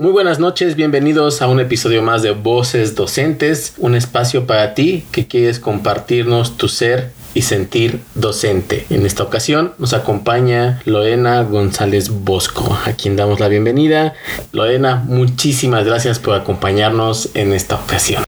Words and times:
Muy 0.00 0.12
buenas 0.12 0.38
noches, 0.38 0.76
bienvenidos 0.76 1.42
a 1.42 1.48
un 1.48 1.58
episodio 1.58 2.02
más 2.02 2.22
de 2.22 2.30
Voces 2.30 2.94
Docentes, 2.94 3.74
un 3.78 3.96
espacio 3.96 4.46
para 4.46 4.72
ti 4.72 5.04
que 5.10 5.26
quieres 5.26 5.58
compartirnos 5.58 6.56
tu 6.56 6.68
ser 6.68 7.10
y 7.34 7.42
sentir 7.42 7.98
docente. 8.14 8.86
En 8.90 9.04
esta 9.04 9.24
ocasión 9.24 9.72
nos 9.76 9.94
acompaña 9.94 10.80
Lorena 10.84 11.42
González 11.42 12.10
Bosco, 12.10 12.78
a 12.86 12.92
quien 12.92 13.16
damos 13.16 13.40
la 13.40 13.48
bienvenida. 13.48 14.14
Lorena, 14.52 15.02
muchísimas 15.04 15.84
gracias 15.84 16.20
por 16.20 16.36
acompañarnos 16.36 17.30
en 17.34 17.52
esta 17.52 17.74
ocasión. 17.74 18.27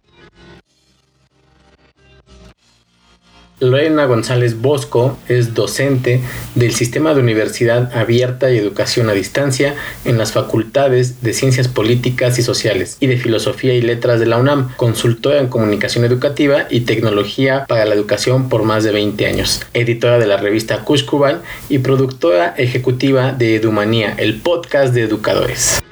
Lorena 3.61 4.07
González 4.07 4.61
Bosco 4.61 5.19
es 5.29 5.55
docente 5.55 6.21
del 6.55 6.73
Sistema 6.73 7.15
de 7.15 7.21
Universidad 7.21 7.95
Abierta 7.97 8.51
y 8.51 8.57
Educación 8.57 9.11
a 9.11 9.13
Distancia 9.13 9.75
en 10.07 10.17
las 10.17 10.33
Facultades 10.33 11.23
de 11.23 11.35
Ciencias 11.35 11.69
Políticas 11.69 12.39
y 12.39 12.43
Sociales 12.43 12.97
y 13.01 13.07
de 13.07 13.19
Filosofía 13.19 13.75
y 13.75 13.83
Letras 13.83 14.19
de 14.19 14.27
la 14.27 14.39
UNAM, 14.39 14.75
consultora 14.77 15.41
en 15.41 15.49
Comunicación 15.49 16.05
Educativa 16.07 16.67
y 16.71 16.81
Tecnología 16.81 17.67
para 17.69 17.85
la 17.85 17.95
Educación 17.95 18.49
por 18.49 18.63
más 18.63 18.83
de 18.83 18.93
20 18.93 19.27
años, 19.27 19.61
editora 19.75 20.19
de 20.19 20.27
la 20.27 20.39
revista 20.39 20.85
Cuscuban 20.85 21.43
y 21.69 21.79
productora 21.79 22.55
ejecutiva 22.57 23.33
de 23.33 23.57
Edumanía, 23.57 24.15
el 24.17 24.41
podcast 24.41 24.95
de 24.95 25.03
educadores. 25.03 25.83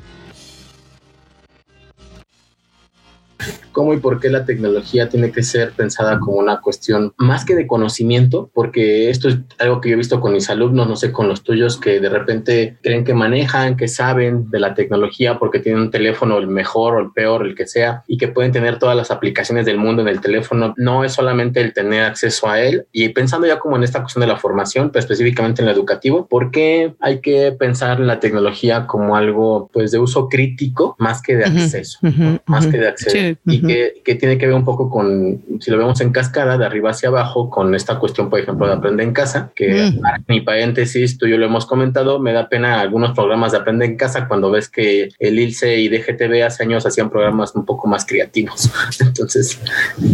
Cómo 3.79 3.95
y 3.95 3.99
por 3.99 4.19
qué 4.19 4.29
la 4.29 4.45
tecnología 4.45 5.09
tiene 5.09 5.31
que 5.31 5.45
ser 5.45 5.71
pensada 5.71 6.19
como 6.19 6.39
una 6.39 6.61
cuestión 6.61 7.15
más 7.17 7.45
que 7.45 7.55
de 7.55 7.69
conocimiento, 7.69 8.51
porque 8.53 9.09
esto 9.09 9.29
es 9.29 9.39
algo 9.61 9.81
que 9.81 9.89
yo 9.89 9.95
he 9.95 9.99
visto 9.99 10.21
con 10.21 10.33
mis 10.33 10.51
alumnos, 10.51 10.89
no 10.89 10.97
sé, 10.97 11.13
con 11.13 11.29
los 11.29 11.45
tuyos, 11.45 11.79
que 11.79 12.01
de 12.01 12.09
repente 12.09 12.77
creen 12.83 13.05
que 13.05 13.15
manejan, 13.15 13.77
que 13.77 13.87
saben 13.87 14.51
de 14.51 14.59
la 14.59 14.75
tecnología 14.75 15.39
porque 15.39 15.61
tienen 15.61 15.83
un 15.83 15.91
teléfono 15.93 16.39
el 16.39 16.49
mejor 16.49 16.97
o 16.97 16.99
el 16.99 17.13
peor, 17.13 17.47
el 17.47 17.55
que 17.55 17.69
sea, 17.69 18.03
y 18.09 18.19
que 18.19 18.27
pueden 18.27 18.51
tener 18.51 18.81
todas 18.81 18.97
las 18.97 19.13
aplicaciones 19.13 19.65
del 19.65 19.79
mundo 19.79 20.03
en 20.03 20.09
el 20.09 20.21
teléfono. 20.21 20.75
No 20.77 21.05
es 21.05 21.13
solamente 21.13 21.61
el 21.61 21.73
tener 21.73 22.03
acceso 22.03 22.49
a 22.49 22.61
él. 22.61 22.85
Y 22.91 23.11
pensando 23.11 23.47
ya 23.47 23.61
como 23.61 23.77
en 23.77 23.85
esta 23.85 24.01
cuestión 24.01 24.23
de 24.23 24.27
la 24.27 24.39
formación, 24.39 24.91
pero 24.91 25.05
específicamente 25.05 25.63
en 25.63 25.67
lo 25.67 25.73
educativo, 25.73 26.27
¿por 26.27 26.51
qué 26.51 26.95
hay 26.99 27.21
que 27.21 27.53
pensar 27.53 28.01
en 28.01 28.09
la 28.09 28.19
tecnología 28.19 28.89
como 28.89 29.15
algo 29.15 29.71
pues 29.73 29.93
de 29.93 30.01
uso 30.01 30.29
crítico 30.29 30.97
más 30.99 31.23
que 31.23 31.37
de 31.37 31.45
acceso? 31.45 32.01
más 32.47 32.67
que 32.67 32.79
de 32.79 32.89
acceso 32.89 33.39
que, 33.69 34.15
tiene 34.17 34.39
que 34.39 34.47
ver 34.47 34.55
un 34.55 34.65
poco 34.65 34.91
con, 34.91 35.43
si 35.61 35.71
lo 35.71 35.79
vemos 35.79 36.01
en 36.01 36.11
cascada, 36.11 36.59
de 36.59 36.67
arriba 36.67 36.91
hacia 36.91 37.09
abajo, 37.09 37.51
con 37.51 37.75
esta 37.75 37.99
cuestión, 37.99 38.31
por 38.31 38.41
ejemplo, 38.41 38.67
de 38.67 38.73
aprender 38.73 39.07
en 39.07 39.13
casa, 39.13 39.53
que 39.55 39.91
mm. 39.91 40.01
mi 40.27 40.41
paréntesis, 40.41 41.19
tú 41.19 41.27
y 41.27 41.31
yo 41.31 41.39
lo 41.39 41.47
hemos 41.47 41.67
comentado, 41.67 42.19
me 42.19 42.33
da 42.33 42.49
pena 42.49 42.81
algunos 42.81 43.13
programas 43.13 43.53
de 43.53 43.59
aprender 43.59 43.91
en 43.91 43.97
casa 43.97 44.27
cuando 44.27 44.51
ves 44.51 44.69
que 44.69 45.11
el 45.19 45.39
ILCE 45.39 45.79
y 45.79 45.89
DGTV 45.89 46.45
hace 46.45 46.63
años 46.63 46.87
hacían 46.87 47.11
programas 47.11 47.55
un 47.55 47.65
poco 47.65 47.87
más 47.87 48.05
creativos. 48.05 48.71
Entonces, 49.01 49.61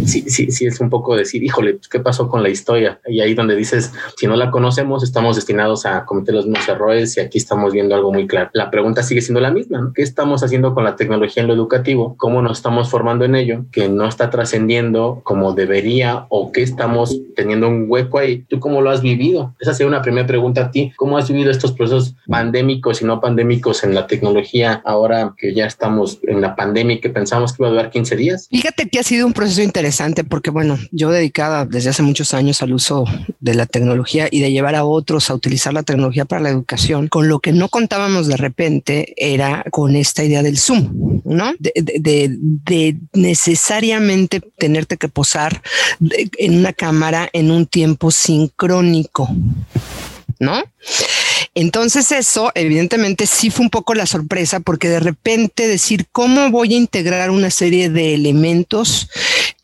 sí, 0.05 0.29
sí, 0.29 0.51
sí 0.51 0.65
es 0.65 0.79
un 0.79 0.89
poco 0.89 1.15
decir, 1.15 1.43
híjole, 1.43 1.75
pues, 1.75 1.87
¿qué 1.87 1.99
pasó 1.99 2.29
con 2.29 2.43
la 2.43 2.49
historia? 2.49 2.99
Y 3.07 3.21
ahí 3.21 3.33
donde 3.33 3.55
dices, 3.55 3.93
si 4.17 4.27
no 4.27 4.35
la 4.35 4.51
conocemos, 4.51 5.03
estamos 5.03 5.35
destinados 5.35 5.85
a 5.85 6.05
cometer 6.05 6.35
los 6.35 6.45
mismos 6.45 6.67
errores 6.67 7.17
y 7.17 7.21
aquí 7.21 7.37
estamos 7.37 7.73
viendo 7.73 7.95
algo 7.95 8.11
muy 8.11 8.27
claro. 8.27 8.49
La 8.53 8.69
pregunta 8.69 9.03
sigue 9.03 9.21
siendo 9.21 9.39
la 9.39 9.51
misma, 9.51 9.91
¿Qué 9.93 10.01
estamos 10.01 10.43
haciendo 10.43 10.73
con 10.73 10.83
la 10.83 10.95
tecnología 10.95 11.41
en 11.41 11.47
lo 11.47 11.53
educativo? 11.53 12.15
¿Cómo 12.17 12.41
nos 12.41 12.57
estamos 12.57 12.89
formando 12.89 13.25
en 13.25 13.35
ello? 13.35 13.44
Que 13.71 13.89
no 13.89 14.07
está 14.07 14.29
trascendiendo 14.29 15.21
como 15.23 15.53
debería 15.53 16.25
o 16.29 16.51
que 16.51 16.63
estamos 16.63 17.19
teniendo 17.35 17.67
un 17.67 17.85
hueco 17.87 18.19
ahí. 18.19 18.45
¿Tú 18.49 18.59
cómo 18.59 18.81
lo 18.81 18.89
has 18.89 19.01
vivido? 19.01 19.53
Esa 19.59 19.73
sería 19.73 19.87
una 19.87 20.01
primera 20.01 20.27
pregunta 20.27 20.61
a 20.61 20.71
ti. 20.71 20.91
¿Cómo 20.95 21.17
has 21.17 21.29
vivido 21.29 21.51
estos 21.51 21.71
procesos 21.71 22.15
pandémicos 22.27 23.01
y 23.01 23.05
no 23.05 23.21
pandémicos 23.21 23.83
en 23.83 23.93
la 23.93 24.07
tecnología 24.07 24.81
ahora 24.85 25.33
que 25.37 25.53
ya 25.53 25.65
estamos 25.65 26.19
en 26.23 26.41
la 26.41 26.55
pandemia 26.55 26.97
y 26.97 27.01
que 27.01 27.09
pensamos 27.09 27.53
que 27.53 27.63
iba 27.63 27.67
a 27.67 27.71
durar 27.71 27.89
15 27.89 28.15
días? 28.15 28.47
Fíjate 28.49 28.89
que 28.89 28.99
ha 28.99 29.03
sido 29.03 29.27
un 29.27 29.33
proceso 29.33 29.61
interesante 29.61 30.23
porque, 30.23 30.49
bueno, 30.49 30.77
yo 30.91 31.11
dedicada 31.11 31.65
desde 31.65 31.89
hace 31.89 32.03
muchos 32.03 32.33
años 32.33 32.61
al 32.61 32.73
uso 32.73 33.05
de 33.45 33.53
la 33.53 33.67
tecnología 33.67 34.27
y 34.31 34.41
de 34.41 34.51
llevar 34.51 34.73
a 34.73 34.85
otros 34.85 35.29
a 35.29 35.35
utilizar 35.35 35.71
la 35.71 35.83
tecnología 35.83 36.25
para 36.25 36.41
la 36.41 36.49
educación, 36.49 37.07
con 37.07 37.29
lo 37.29 37.39
que 37.39 37.53
no 37.53 37.69
contábamos 37.69 38.25
de 38.25 38.37
repente 38.37 39.13
era 39.17 39.63
con 39.69 39.95
esta 39.95 40.23
idea 40.23 40.41
del 40.41 40.57
Zoom, 40.57 41.21
¿no? 41.23 41.53
De, 41.59 42.97
necesariamente 43.13 44.41
tenerte 44.57 44.97
que 44.97 45.09
posar 45.09 45.61
en 46.39 46.57
una 46.57 46.73
cámara 46.73 47.29
en 47.33 47.51
un 47.51 47.67
tiempo 47.67 48.09
sincrónico, 48.09 49.29
¿no? 50.39 50.63
Entonces 51.53 52.11
eso 52.11 52.51
evidentemente 52.53 53.25
sí 53.27 53.49
fue 53.49 53.63
un 53.63 53.69
poco 53.69 53.93
la 53.93 54.05
sorpresa 54.05 54.59
porque 54.59 54.89
de 54.89 54.99
repente 54.99 55.67
decir 55.67 56.05
cómo 56.11 56.51
voy 56.51 56.73
a 56.73 56.77
integrar 56.77 57.29
una 57.31 57.49
serie 57.49 57.89
de 57.89 58.13
elementos 58.13 59.09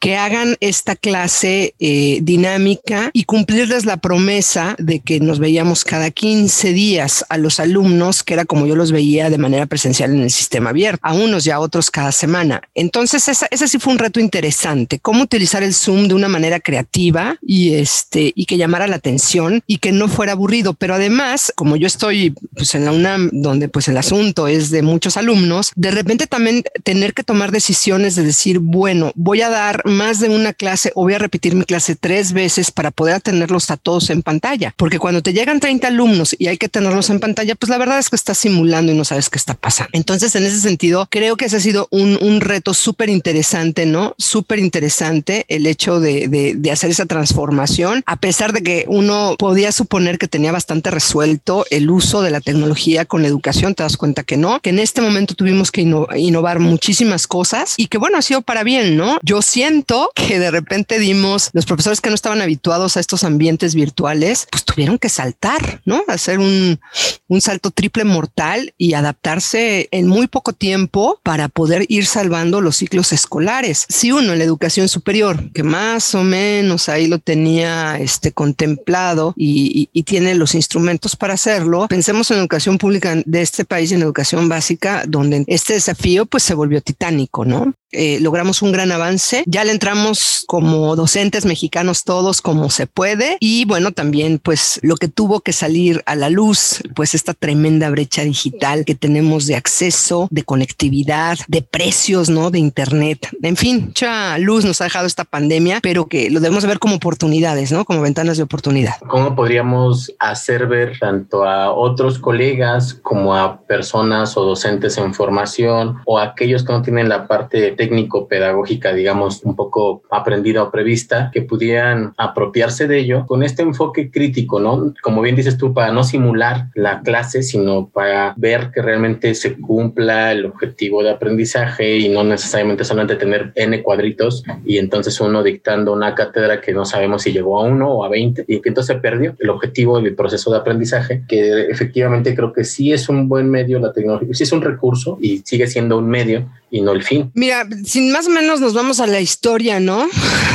que 0.02 0.18
hagan 0.18 0.58
esta 0.62 0.96
clase 0.96 1.76
eh, 1.80 2.20
dinámica 2.24 3.12
y 3.14 3.26
cumplirles 3.26 3.86
la 3.86 3.98
promesa 3.98 4.76
de 4.80 5.00
que 5.00 5.20
nos 5.20 5.38
veíamos 5.38 5.86
cada 5.86 6.10
15 6.10 6.74
días 6.74 7.24
a 7.30 7.38
los 7.38 7.60
alumnos, 7.60 8.24
que 8.24 8.34
era 8.34 8.46
como 8.46 8.66
yo 8.66 8.76
los 8.76 8.92
veía 8.92 9.30
de 9.30 9.38
manera 9.38 9.68
presencial 9.68 10.12
en 10.12 10.22
el 10.22 10.32
sistema 10.32 10.72
abierto, 10.72 11.00
a 11.04 11.14
unos 11.14 11.46
y 11.46 11.52
a 11.52 11.60
otros 11.60 11.92
cada 11.92 12.12
semana. 12.12 12.64
Entonces, 12.74 13.28
esa, 13.28 13.48
ese 13.52 13.68
sí 13.68 13.78
fue 13.78 13.94
un 13.94 14.00
reto 14.00 14.20
interesante, 14.20 14.98
cómo 14.98 15.22
utilizar 15.22 15.62
el 15.62 15.76
Zoom 15.76 16.08
de 16.08 16.16
una 16.16 16.28
manera 16.28 16.60
creativa 16.60 17.38
y, 17.40 17.76
este, 17.76 18.34
y 18.36 18.46
que 18.48 18.58
llamara 18.58 18.88
la 18.88 18.96
atención 18.96 19.62
y 19.68 19.78
que 19.78 19.92
no 19.92 20.08
fuera 20.08 20.32
aburrido. 20.32 20.74
Pero 20.74 20.96
además, 20.96 21.11
como 21.56 21.76
yo 21.76 21.88
estoy 21.88 22.34
pues, 22.56 22.76
en 22.76 22.86
la 22.86 22.92
UNAM, 22.92 23.30
donde 23.32 23.68
pues 23.70 23.88
el 23.88 23.98
asunto 23.98 24.48
es 24.48 24.70
de 24.70 24.82
muchos 24.82 25.18
alumnos, 25.18 25.72
de 25.76 25.92
repente 25.92 26.28
también 26.28 26.64
tener 26.84 27.14
que 27.14 27.24
tomar 27.24 27.52
decisiones 27.52 28.16
de 28.16 28.24
decir, 28.24 28.60
bueno, 28.60 29.12
voy 29.16 29.42
a 29.42 29.50
dar 29.50 29.84
más 29.86 30.20
de 30.20 30.30
una 30.30 30.54
clase 30.54 30.92
o 30.96 31.04
voy 31.04 31.14
a 31.14 31.20
repetir 31.20 31.56
mi 31.56 31.64
clase 31.64 31.96
tres 31.96 32.34
veces 32.34 32.72
para 32.72 32.92
poder 32.92 33.22
tenerlos 33.22 33.72
a 33.72 33.78
todos 33.78 34.10
en 34.10 34.22
pantalla. 34.22 34.74
Porque 34.78 35.00
cuando 35.00 35.22
te 35.22 35.34
llegan 35.34 35.60
30 35.60 35.88
alumnos 35.88 36.36
y 36.38 36.48
hay 36.48 36.58
que 36.58 36.70
tenerlos 36.70 37.10
en 37.10 37.20
pantalla, 37.20 37.56
pues 37.56 37.70
la 37.70 37.78
verdad 37.78 38.00
es 38.00 38.10
que 38.10 38.16
estás 38.16 38.38
simulando 38.38 38.92
y 38.92 38.96
no 38.96 39.06
sabes 39.06 39.30
qué 39.30 39.38
está 39.38 39.54
pasando. 39.54 39.92
Entonces, 39.94 40.36
en 40.36 40.44
ese 40.44 40.60
sentido, 40.60 41.08
creo 41.10 41.38
que 41.38 41.46
ese 41.46 41.58
ha 41.58 41.62
sido 41.62 41.88
un, 41.92 42.42
reto 42.42 42.74
súper 42.74 43.10
interesante, 43.10 43.86
¿no? 43.86 44.16
Súper 44.18 44.58
interesante 44.60 45.46
el 45.48 45.68
hecho 45.68 46.00
de, 46.00 46.28
de, 46.28 46.56
de 46.56 46.72
hacer 46.72 46.90
esa 46.90 47.06
transformación, 47.06 48.04
a 48.08 48.16
pesar 48.16 48.52
de 48.52 48.64
que 48.64 48.86
uno 48.88 49.36
podía 49.38 49.72
suponer 49.72 50.18
que 50.18 50.28
tenía 50.28 50.52
bastante 50.52 50.90
resuelto 51.02 51.66
el 51.72 51.90
uso 51.90 52.22
de 52.22 52.30
la 52.30 52.42
tecnología 52.42 53.06
con 53.06 53.24
la 53.24 53.28
educación, 53.28 53.74
te 53.74 53.82
das 53.82 53.98
cuenta 53.98 54.22
que 54.22 54.38
no, 54.38 54.60
que 54.60 54.70
en 54.70 54.78
este 54.78 55.02
momento 55.02 55.34
tuvimos 55.34 55.72
que 55.72 55.82
innovar 55.82 56.60
muchísimas 56.60 57.26
cosas 57.26 57.74
y 57.76 57.88
que 57.88 57.98
bueno, 57.98 58.20
ha 58.20 58.22
sido 58.22 58.44
para 58.44 58.64
bien, 58.64 58.98
¿no? 58.98 59.18
Yo 59.24 59.42
siento 59.42 60.12
que 60.14 60.38
de 60.38 60.52
repente 60.52 61.00
dimos, 61.00 61.50
los 61.54 61.66
profesores 61.66 62.02
que 62.02 62.10
no 62.10 62.16
estaban 62.16 62.42
habituados 62.42 62.98
a 62.98 63.00
estos 63.00 63.24
ambientes 63.24 63.74
virtuales, 63.74 64.48
pues 64.52 64.64
tuvieron 64.64 65.00
que 65.00 65.10
saltar, 65.10 65.82
¿no? 65.86 66.04
Hacer 66.08 66.38
un, 66.38 66.80
un 67.28 67.42
salto 67.42 67.72
triple 67.72 68.04
mortal 68.04 68.76
y 68.78 68.94
adaptarse 68.94 69.90
en 69.92 70.08
muy 70.08 70.28
poco 70.28 70.54
tiempo 70.54 71.20
para 71.24 71.50
poder 71.50 71.86
ir 71.90 72.06
salvando 72.06 72.62
los 72.62 72.78
ciclos 72.78 73.12
escolares. 73.12 73.88
Si 73.90 74.12
uno 74.12 74.34
en 74.34 74.38
la 74.38 74.46
educación 74.46 74.88
superior, 74.88 75.52
que 75.52 75.64
más 75.64 76.14
o 76.14 76.24
menos 76.24 76.90
ahí 76.90 77.08
lo 77.08 77.18
tenía 77.18 77.98
este, 78.00 78.32
contemplado 78.32 79.34
y, 79.36 79.90
y, 79.94 80.00
y 80.00 80.04
tiene 80.04 80.36
los 80.36 80.54
instrumentos 80.54 80.91
para 81.18 81.34
hacerlo, 81.34 81.88
pensemos 81.88 82.32
en 82.32 82.38
educación 82.38 82.78
pública 82.78 83.16
de 83.26 83.42
este 83.42 83.66
país 83.66 83.92
en 83.92 84.02
educación 84.02 84.50
básica, 84.50 85.04
donde 85.08 85.44
este 85.48 85.74
desafío 85.74 86.26
pues 86.26 86.44
se 86.44 86.54
volvió 86.54 86.82
titánico, 86.82 87.46
¿no? 87.46 87.74
Eh, 87.92 88.20
logramos 88.22 88.62
un 88.62 88.72
gran 88.72 88.92
avance. 88.92 89.44
Ya 89.46 89.64
le 89.64 89.72
entramos 89.72 90.46
como 90.48 90.96
docentes 90.96 91.46
mexicanos 91.46 92.04
todos 92.04 92.42
como 92.42 92.70
se 92.70 92.88
puede. 92.88 93.38
Y 93.40 93.66
bueno, 93.66 93.92
también 93.92 94.40
pues 94.40 94.80
lo 94.82 94.96
que 94.96 95.08
tuvo 95.08 95.42
que 95.42 95.54
salir 95.54 96.02
a 96.06 96.16
la 96.16 96.30
luz, 96.30 96.82
pues 96.96 97.16
esta 97.16 97.34
tremenda 97.34 97.90
brecha 97.90 98.24
digital 98.24 98.86
que 98.86 98.96
tenemos 98.96 99.46
de 99.46 99.56
acceso, 99.56 100.28
de 100.32 100.44
conectividad, 100.44 101.38
de 101.48 101.62
precios, 101.62 102.30
¿no? 102.30 102.50
De 102.50 102.60
Internet. 102.60 103.28
En 103.44 103.58
fin, 103.58 103.86
mucha 103.88 104.38
luz 104.38 104.64
nos 104.64 104.80
ha 104.82 104.86
dejado 104.86 105.08
esta 105.08 105.26
pandemia, 105.26 105.80
pero 105.82 106.08
que 106.08 106.30
lo 106.30 106.40
debemos 106.40 106.66
ver 106.66 106.80
como 106.80 106.96
oportunidades, 106.96 107.72
¿no? 107.72 107.86
Como 107.86 108.02
ventanas 108.02 108.38
de 108.38 108.44
oportunidad. 108.44 108.96
¿Cómo 109.08 109.36
podríamos 109.36 110.14
hacer 110.20 110.68
ver 110.72 110.98
tanto 111.00 111.44
a 111.44 111.72
otros 111.72 112.18
colegas 112.18 112.96
como 112.96 113.36
a 113.36 113.62
personas 113.62 114.36
o 114.38 114.44
docentes 114.44 114.98
en 114.98 115.14
formación 115.14 115.98
o 116.06 116.18
aquellos 116.18 116.64
que 116.64 116.74
no 116.74 116.82
tienen 116.82 117.10
la 117.10 117.28
parte 117.28 117.74
técnico-pedagógica, 117.74 118.94
digamos, 118.94 119.44
un 119.44 119.56
poco 119.56 120.02
aprendida 120.10 120.64
o 120.64 120.72
prevista, 120.72 121.30
que 121.32 121.44
pudieran 121.44 122.14
apropiarse 122.18 122.88
de 122.88 122.98
ello 122.98 123.26
con 123.28 123.44
este 123.44 123.62
enfoque 123.62 124.10
crítico, 124.10 124.60
¿no? 124.60 124.94
Como 125.04 125.22
bien 125.22 125.36
dices 125.36 125.58
tú, 125.58 125.74
para 125.74 125.92
no 125.92 126.04
simular 126.04 126.70
la 126.74 127.02
clase, 127.02 127.44
sino 127.44 127.90
para 127.90 128.34
ver 128.38 128.72
que 128.74 128.82
realmente 128.82 129.36
se 129.36 129.60
cumpla 129.60 130.32
el 130.32 130.46
objetivo 130.46 131.04
de 131.04 131.12
aprendizaje 131.12 131.98
y 131.98 132.10
no 132.10 132.24
necesariamente 132.24 132.84
solamente 132.84 133.16
tener 133.16 133.52
N 133.56 133.84
cuadritos 133.84 134.44
y 134.66 134.78
entonces 134.78 135.20
uno 135.20 135.44
dictando 135.44 135.94
una 135.94 136.16
cátedra 136.16 136.62
que 136.62 136.74
no 136.74 136.86
sabemos 136.86 137.24
si 137.24 137.32
llegó 137.32 137.60
a 137.60 137.64
uno 137.64 137.90
o 137.92 138.04
a 138.06 138.10
20 138.10 138.46
y 138.48 138.62
que 138.62 138.70
entonces 138.70 138.98
perdió 139.02 139.36
el 139.40 139.50
objetivo 139.50 140.00
del 140.00 140.16
proceso 140.16 140.52
de 140.52 140.58
aprendizaje, 140.62 141.24
que 141.28 141.64
efectivamente 141.70 142.34
creo 142.36 142.54
que 142.54 142.64
sí 142.64 142.94
es 142.94 143.10
un 143.10 143.28
buen 143.28 143.50
medio 143.50 143.80
la 143.80 143.94
tecnología, 143.94 144.30
sí 144.32 144.44
es 144.44 144.52
un 144.52 144.62
recurso 144.62 145.18
y 145.22 145.40
sigue 145.46 145.68
siendo 145.68 145.98
un 145.98 146.08
medio 146.08 146.50
y 146.72 146.82
no 146.82 146.94
el 146.94 147.04
fin. 147.04 147.30
Mira, 147.36 147.68
sin 147.86 148.12
más 148.12 148.28
o 148.28 148.30
menos 148.30 148.62
nos 148.62 148.74
vamos 148.74 149.02
a 149.02 149.08
la 149.08 149.20
historia, 149.20 149.82
¿no? 149.82 150.08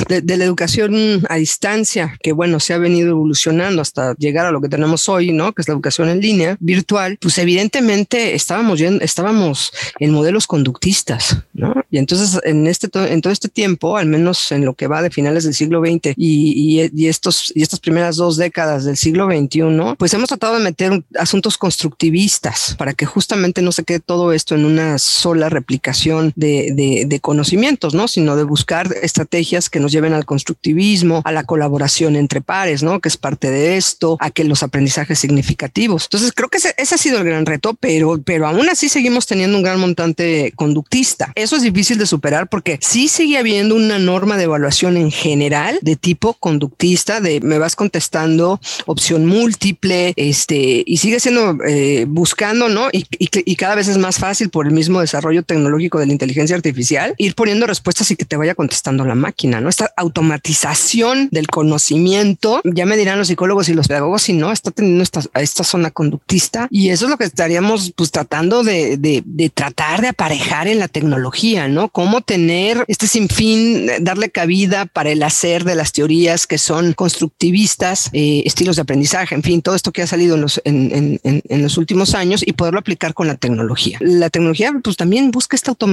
De, 0.09 0.37
la 0.37 0.45
educación 0.45 1.25
a 1.29 1.37
distancia, 1.37 2.19
que 2.23 2.33
bueno, 2.33 2.59
se 2.59 2.73
ha 2.73 2.79
venido 2.79 3.11
evolucionando 3.11 3.83
hasta 3.83 4.15
llegar 4.15 4.47
a 4.47 4.51
lo 4.51 4.61
que 4.61 4.69
tenemos 4.69 5.09
hoy, 5.09 5.33
¿no? 5.33 5.53
Que 5.53 5.63
es 5.63 5.69
la 5.69 5.75
educación 5.75 6.09
en 6.09 6.21
línea, 6.21 6.57
virtual, 6.59 7.19
pues 7.21 7.37
evidentemente 7.39 8.35
estábamos, 8.35 8.81
estábamos 8.81 9.73
en 9.99 10.11
modelos 10.11 10.47
conductistas, 10.47 11.43
¿no? 11.53 11.75
Y 11.91 11.99
entonces 11.99 12.41
en, 12.45 12.67
este, 12.67 12.89
en 12.95 13.21
todo 13.21 13.33
este 13.33 13.49
tiempo, 13.49 13.97
al 13.97 14.07
menos 14.07 14.51
en 14.53 14.65
lo 14.65 14.75
que 14.75 14.87
va 14.87 15.03
de 15.03 15.11
finales 15.11 15.45
del 15.45 15.55
siglo 15.55 15.81
XX 15.81 16.15
y, 16.17 16.91
y, 16.93 17.09
estos, 17.09 17.53
y 17.55 17.63
estas 17.63 17.81
primeras 17.81 18.17
dos 18.17 18.37
décadas 18.37 18.85
del 18.85 18.97
siglo 18.97 19.27
XXI, 19.27 19.97
pues 19.99 20.15
hemos 20.15 20.29
tratado 20.29 20.57
de 20.57 20.65
meter 20.65 21.03
asuntos 21.19 21.59
constructivistas 21.59 22.75
para 22.79 22.95
que 22.95 23.07
justamente 23.07 23.61
no 23.61 23.73
se 23.73 23.85
quede 23.85 24.01
todo 24.01 24.33
esto 24.33 24.55
en 24.55 24.65
una 24.65 24.99
sola 24.99 25.49
replicación 25.49 26.06
de, 26.37 27.19
conocimientos, 27.23 27.95
¿no? 27.95 28.09
Sino 28.09 28.37
de 28.37 28.45
buscar 28.45 28.95
estrategias 29.03 29.69
que 29.71 29.81
nos 29.81 29.91
lleven 29.91 30.13
al 30.13 30.25
constructivismo, 30.25 31.23
a 31.25 31.33
la 31.33 31.45
colaboración 31.45 32.15
entre 32.15 32.41
pares, 32.41 32.83
¿no? 32.83 33.01
Que 33.01 33.09
es 33.09 33.17
parte 33.17 33.51
de 33.51 33.77
esto, 33.77 34.17
a 34.21 34.31
que 34.31 34.45
los 34.45 34.63
aprendizajes 34.63 35.19
significativos. 35.19 36.05
Entonces, 36.05 36.33
creo 36.33 36.49
que 36.49 36.59
ese, 36.59 36.75
ha 36.77 36.99
sido 36.99 37.19
el 37.19 37.25
gran 37.25 37.47
reto, 37.47 37.75
pero, 37.75 38.21
pero 38.25 38.47
aún 38.47 38.69
así 38.69 38.89
seguimos 38.89 39.27
teniendo 39.27 39.57
un 39.57 39.63
gran 39.63 39.81
montante 39.81 40.53
conductista. 40.55 41.33
Eso 41.35 41.57
es 41.57 41.63
difícil 41.63 41.99
de 41.99 42.07
superar 42.07 42.49
porque 42.49 42.79
sí 42.81 43.09
sigue 43.09 43.39
habiendo 43.39 43.75
una 43.75 43.99
norma 43.99 44.37
de 44.37 44.45
evaluación 44.45 44.97
en 44.97 45.11
general 45.11 45.79
de 45.83 45.97
tipo 45.97 46.35
conductista, 46.35 47.21
de 47.21 47.41
me 47.41 47.59
vas 47.59 47.77
contestando 47.77 48.61
opción 48.87 49.27
múltiple, 49.27 50.13
este, 50.17 50.85
y 50.87 50.99
sigue 50.99 51.21
siendo 51.21 51.59
eh, 51.67 52.05
buscando, 52.09 52.69
¿no? 52.69 52.89
Y, 52.93 53.07
y 53.19 53.57
cada 53.57 53.75
vez 53.75 53.89
es 53.89 53.99
más 53.99 54.19
fácil 54.19 54.51
por 54.51 54.67
el 54.67 54.73
mismo 54.73 55.01
desarrollo 55.01 55.43
tecnológico 55.43 55.96
de 55.99 56.07
la 56.07 56.13
inteligencia 56.13 56.57
artificial, 56.57 57.15
ir 57.19 57.35
poniendo 57.35 57.67
respuestas 57.67 58.11
y 58.11 58.17
que 58.17 58.25
te 58.25 58.37
vaya 58.37 58.55
contestando 58.55 59.05
la 59.05 59.15
máquina, 59.15 59.61
¿no? 59.61 59.69
Esta 59.69 59.93
automatización 59.97 61.29
del 61.31 61.49
conocimiento, 61.49 62.61
ya 62.65 62.87
me 62.87 62.97
dirán 62.97 63.19
los 63.19 63.29
psicólogos 63.29 63.69
y 63.69 63.75
los 63.75 63.89
pedagogos, 63.89 64.23
si 64.23 64.33
no, 64.33 64.53
está 64.53 64.71
teniendo 64.71 65.03
esta, 65.03 65.21
esta 65.35 65.65
zona 65.65 65.91
conductista 65.91 66.69
y 66.71 66.91
eso 66.91 67.07
es 67.07 67.11
lo 67.11 67.17
que 67.17 67.25
estaríamos 67.25 67.93
pues 67.97 68.11
tratando 68.11 68.63
de, 68.63 68.97
de, 68.97 69.23
de 69.25 69.51
tratar 69.51 70.01
de 70.01 70.09
aparejar 70.09 70.69
en 70.69 70.79
la 70.79 70.89
tecnología, 70.89 71.69
¿no? 71.69 71.89
Cómo 71.89 72.21
tener 72.21 72.85
este 72.89 73.07
sinfín, 73.07 73.89
darle 74.01 74.31
cabida 74.31 74.87
para 74.87 75.11
el 75.11 75.23
hacer 75.23 75.65
de 75.65 75.75
las 75.75 75.93
teorías 75.93 76.47
que 76.47 76.59
son 76.59 76.93
constructivistas, 76.93 78.11
eh, 78.13 78.43
estilos 78.45 78.77
de 78.77 78.83
aprendizaje, 78.83 79.35
en 79.35 79.43
fin, 79.43 79.63
todo 79.63 79.75
esto 79.75 79.93
que 79.93 80.03
ha 80.03 80.07
salido 80.07 80.37
en 80.37 80.41
los, 80.41 80.61
en, 80.65 81.21
en, 81.23 81.43
en 81.49 81.63
los 81.63 81.77
últimos 81.79 82.15
años 82.15 82.43
y 82.47 82.53
poderlo 82.53 82.81
aplicar 82.81 83.15
con 83.15 83.27
la 83.27 83.37
tecnología. 83.37 83.99
La 84.01 84.31
tecnología 84.31 84.73
pues 84.83 84.97
también 84.97 85.31
busca 85.31 85.57
esta 85.57 85.71
automatización. 85.71 85.86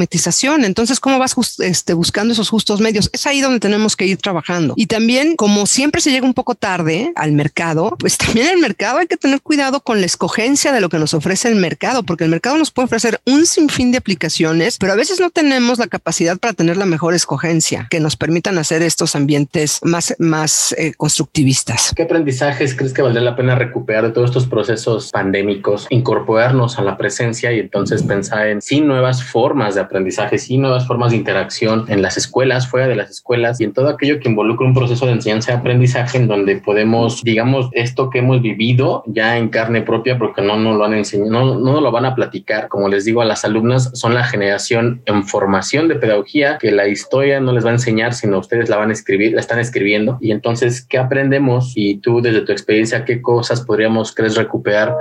Entonces, 0.63 0.99
¿cómo 0.99 1.19
vas 1.19 1.35
este, 1.59 1.93
buscando 1.93 2.33
esos 2.33 2.49
justos 2.49 2.81
medios? 2.81 3.09
Es 3.13 3.25
ahí 3.27 3.41
donde 3.41 3.59
tenemos 3.59 3.95
que 3.95 4.05
ir 4.05 4.17
trabajando. 4.17 4.73
Y 4.77 4.87
también, 4.87 5.35
como 5.35 5.65
siempre 5.65 6.01
se 6.01 6.11
llega 6.11 6.25
un 6.25 6.33
poco 6.33 6.55
tarde 6.55 7.11
al 7.15 7.31
mercado, 7.31 7.95
pues 7.99 8.17
también 8.17 8.47
el 8.47 8.57
mercado 8.57 8.99
hay 8.99 9.07
que 9.07 9.17
tener 9.17 9.41
cuidado 9.41 9.81
con 9.81 9.99
la 9.99 10.05
escogencia 10.05 10.71
de 10.71 10.81
lo 10.81 10.89
que 10.89 10.99
nos 10.99 11.13
ofrece 11.13 11.49
el 11.49 11.55
mercado, 11.55 12.03
porque 12.03 12.23
el 12.23 12.29
mercado 12.29 12.57
nos 12.57 12.71
puede 12.71 12.85
ofrecer 12.85 13.21
un 13.25 13.45
sinfín 13.45 13.91
de 13.91 13.97
aplicaciones, 13.97 14.77
pero 14.77 14.93
a 14.93 14.95
veces 14.95 15.19
no 15.19 15.29
tenemos 15.29 15.79
la 15.79 15.87
capacidad 15.87 16.37
para 16.37 16.53
tener 16.53 16.77
la 16.77 16.85
mejor 16.85 17.13
escogencia 17.13 17.87
que 17.89 17.99
nos 17.99 18.15
permitan 18.15 18.57
hacer 18.57 18.81
estos 18.81 19.15
ambientes 19.15 19.79
más, 19.83 20.15
más 20.19 20.73
eh, 20.77 20.93
constructivistas. 20.95 21.93
¿Qué 21.95 22.03
aprendizajes 22.03 22.75
crees 22.75 22.93
que 22.93 23.01
valdría 23.01 23.23
la 23.23 23.35
pena 23.35 23.55
recuperar 23.55 24.05
de 24.05 24.11
todos 24.11 24.29
estos 24.29 24.47
procesos 24.47 25.11
pandémicos, 25.11 25.87
incorporarnos 25.89 26.77
a 26.77 26.81
la 26.81 26.97
presencia 26.97 27.51
y 27.51 27.59
entonces 27.59 28.03
pensar 28.03 28.47
en 28.47 28.61
sí 28.61 28.81
nuevas 28.81 29.23
formas 29.23 29.75
de 29.75 29.81
aprendizaje, 29.83 30.37
y 30.47 30.57
nuevas 30.57 30.87
formas 30.87 31.11
de 31.11 31.17
interacción 31.17 31.85
en 31.87 32.01
las 32.01 32.17
escuelas, 32.17 32.67
fuera 32.67 32.87
de 32.87 32.95
las 32.95 33.09
escuelas 33.09 33.61
y 33.61 33.63
en 33.63 33.73
todo 33.73 33.89
aquello 33.89 34.19
que 34.19 34.29
involucra 34.29 34.65
un 34.65 34.73
proceso 34.73 35.05
de 35.05 35.13
enseñanza 35.13 35.51
y 35.51 35.55
aprendizaje 35.55 36.17
en 36.17 36.27
donde 36.27 36.57
podemos, 36.57 37.21
digamos, 37.23 37.69
esto 37.73 38.09
que 38.09 38.19
hemos 38.19 38.41
vivido 38.41 39.03
ya 39.07 39.37
en 39.37 39.49
carne 39.49 39.81
propia, 39.81 40.17
porque 40.17 40.41
no 40.41 40.57
nos 40.57 40.77
lo 40.77 40.85
han 40.85 40.93
enseñado, 40.93 41.29
no, 41.29 41.59
no 41.59 41.81
lo 41.81 41.91
van 41.91 42.05
a 42.05 42.15
platicar. 42.15 42.67
Como 42.67 42.87
les 42.87 43.05
digo 43.05 43.21
a 43.21 43.25
las 43.25 43.45
alumnas, 43.45 43.91
son 43.93 44.13
la 44.13 44.23
generación 44.23 45.01
en 45.05 45.23
formación 45.23 45.87
de 45.87 45.95
pedagogía 45.95 46.57
que 46.59 46.71
la 46.71 46.87
historia 46.87 47.39
no 47.39 47.51
les 47.51 47.65
va 47.65 47.69
a 47.69 47.73
enseñar, 47.73 48.13
sino 48.13 48.39
ustedes 48.39 48.69
la 48.69 48.77
van 48.77 48.89
a 48.89 48.93
escribir, 48.93 49.33
la 49.33 49.41
están 49.41 49.59
escribiendo. 49.59 50.17
Y 50.21 50.31
entonces, 50.31 50.85
¿qué 50.85 50.97
aprendemos? 50.97 51.73
Y 51.75 51.97
tú, 51.97 52.21
desde 52.21 52.41
tu 52.41 52.51
experiencia, 52.51 53.05
¿qué 53.05 53.21
cosas 53.21 53.61
podríamos, 53.61 54.13
crees, 54.13 54.35
recuperar? 54.35 54.95